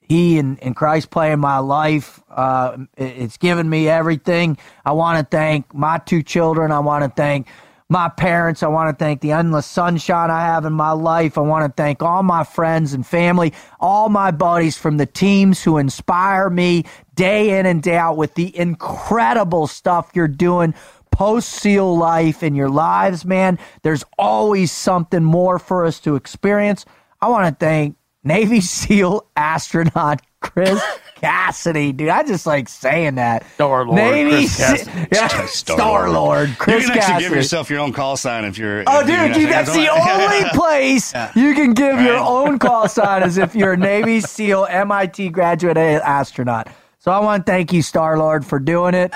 [0.00, 2.22] He and, and Christ play in my life.
[2.30, 4.58] Uh, it's given me everything.
[4.84, 6.72] I want to thank my two children.
[6.72, 7.46] I want to thank
[7.88, 8.62] my parents.
[8.62, 11.38] I want to thank the endless sunshine I have in my life.
[11.38, 15.62] I want to thank all my friends and family, all my buddies from the teams
[15.62, 16.84] who inspire me
[17.14, 20.74] day in and day out with the incredible stuff you're doing
[21.10, 23.58] post SEAL life in your lives, man.
[23.82, 26.84] There's always something more for us to experience.
[27.20, 30.80] I want to thank Navy SEAL astronaut Chris
[31.16, 32.10] Cassidy, dude.
[32.10, 33.44] I just like saying that.
[33.54, 35.08] Star Lord Navy Chris Se- Cassidy.
[35.12, 37.24] yeah, Star Lord Chris you can actually Cassidy.
[37.28, 38.84] give yourself your own call sign if you're.
[38.86, 43.22] Oh, if you're dude, that's the only place you can give your own call sign
[43.24, 46.68] as if you're a Navy SEAL MIT graduate astronaut.
[47.00, 49.12] So I want to thank you, Star Lord, for doing it.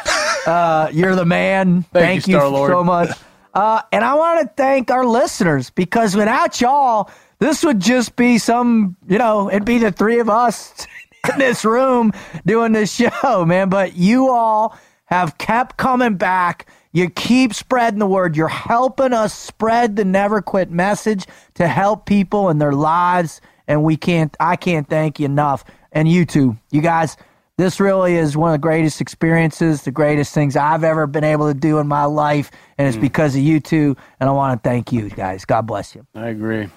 [0.47, 1.83] Uh, you're the man.
[1.93, 2.70] Thank you, you Star-Lord.
[2.73, 3.11] so much.
[3.55, 7.11] Uh, and I want to thank our listeners because without y'all,
[7.43, 10.86] this would just be some, you know, it'd be the three of us
[11.32, 12.12] in this room
[12.47, 13.69] doing this show, man.
[13.69, 16.69] But you all have kept coming back.
[16.93, 18.36] You keep spreading the word.
[18.36, 23.40] You're helping us spread the never quit message to help people in their lives.
[23.66, 25.64] And we can't, I can't thank you enough.
[25.90, 27.16] And you too, you guys,
[27.56, 31.48] this really is one of the greatest experiences, the greatest things I've ever been able
[31.48, 32.52] to do in my life.
[32.78, 33.01] And it's mm.
[33.02, 33.97] because of you two.
[34.20, 35.44] And I want to thank you guys.
[35.44, 36.06] God bless you.
[36.14, 36.69] I agree.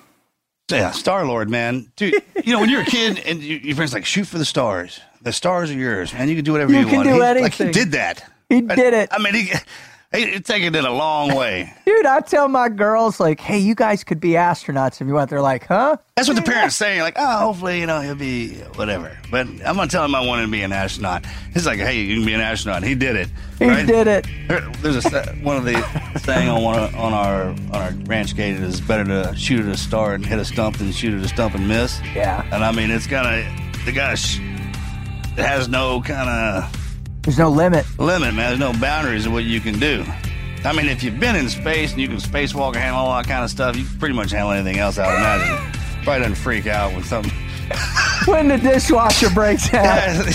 [0.71, 2.15] Yeah, Star Lord, man, dude.
[2.43, 4.99] You know when you're a kid and you, your friends like shoot for the stars.
[5.21, 6.27] The stars are yours, man.
[6.27, 6.87] You can do whatever You want.
[6.87, 7.19] you, can want.
[7.19, 8.31] do he, Like he did that.
[8.49, 9.09] He did it.
[9.11, 9.51] I mean, he,
[10.15, 11.73] he taking it a long way.
[11.85, 15.29] Dude, I tell my girls, like, hey, you guys could be astronauts if you want.
[15.29, 15.97] They're like, huh?
[16.15, 17.01] That's what the parents say.
[17.01, 19.17] Like, oh, hopefully, you know, he'll be whatever.
[19.29, 21.25] But I'm gonna tell him I want him to be an astronaut.
[21.53, 22.83] He's like, hey, you can be an astronaut.
[22.83, 23.29] He did it.
[23.59, 24.25] He did it.
[24.47, 28.35] There- There's a one of the saying on one of- on our on our ranch
[28.35, 31.23] gate is better to shoot at a star and hit a stump than shoot at
[31.23, 31.99] a stump and miss.
[32.15, 32.47] Yeah.
[32.51, 34.39] And I mean, it's kind of the guy sh-
[35.37, 36.84] it has no kind of
[37.25, 37.85] There's no limit.
[37.99, 38.49] limit, man.
[38.49, 40.05] There's no boundaries of what you can do.
[40.63, 43.27] I mean, if you've been in space and you can spacewalk and handle all that
[43.27, 44.97] kind of stuff, you can pretty much handle anything else.
[44.97, 45.81] I would imagine.
[46.03, 47.31] Probably doesn't freak out when something.
[48.25, 49.85] When the dishwasher breaks down.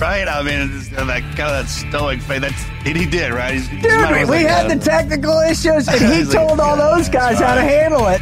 [0.00, 0.26] right?
[0.26, 2.40] I mean, it's that kind of that stoic face.
[2.40, 3.54] That's he, he did, right?
[3.54, 4.78] He's, Dude, we, like had that.
[4.80, 8.20] the technical issues, and he He's like, told all those guys how to handle it.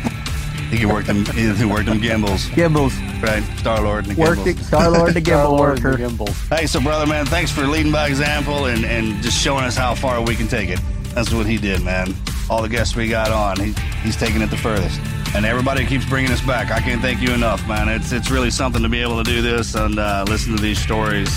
[0.70, 1.24] He can work them.
[1.26, 2.48] He he worked them gimbals.
[2.50, 2.92] Gimbals.
[3.22, 4.60] Right, Star Lord and the Worked gimbals.
[4.60, 4.64] it.
[4.64, 6.48] Star-Lord, the gimbal Star-Lord and the gimbals.
[6.48, 9.94] Hey, so brother, man, thanks for leading by example and, and just showing us how
[9.94, 10.78] far we can take it.
[11.14, 12.14] That's what he did, man.
[12.50, 13.72] All the guests we got on, he,
[14.02, 15.00] he's taking it the furthest.
[15.34, 16.70] And everybody keeps bringing us back.
[16.70, 17.88] I can't thank you enough, man.
[17.88, 20.78] It's it's really something to be able to do this and uh, listen to these
[20.78, 21.28] stories.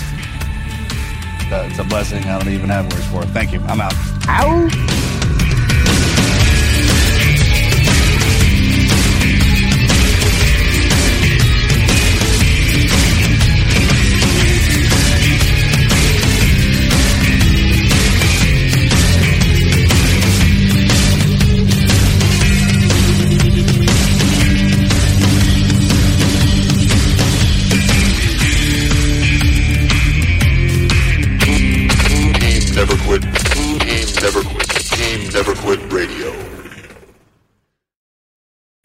[1.50, 2.22] Uh, It's a blessing.
[2.24, 3.28] I don't even have words for it.
[3.30, 3.60] Thank you.
[3.62, 3.94] I'm out.
[4.28, 5.21] Ow.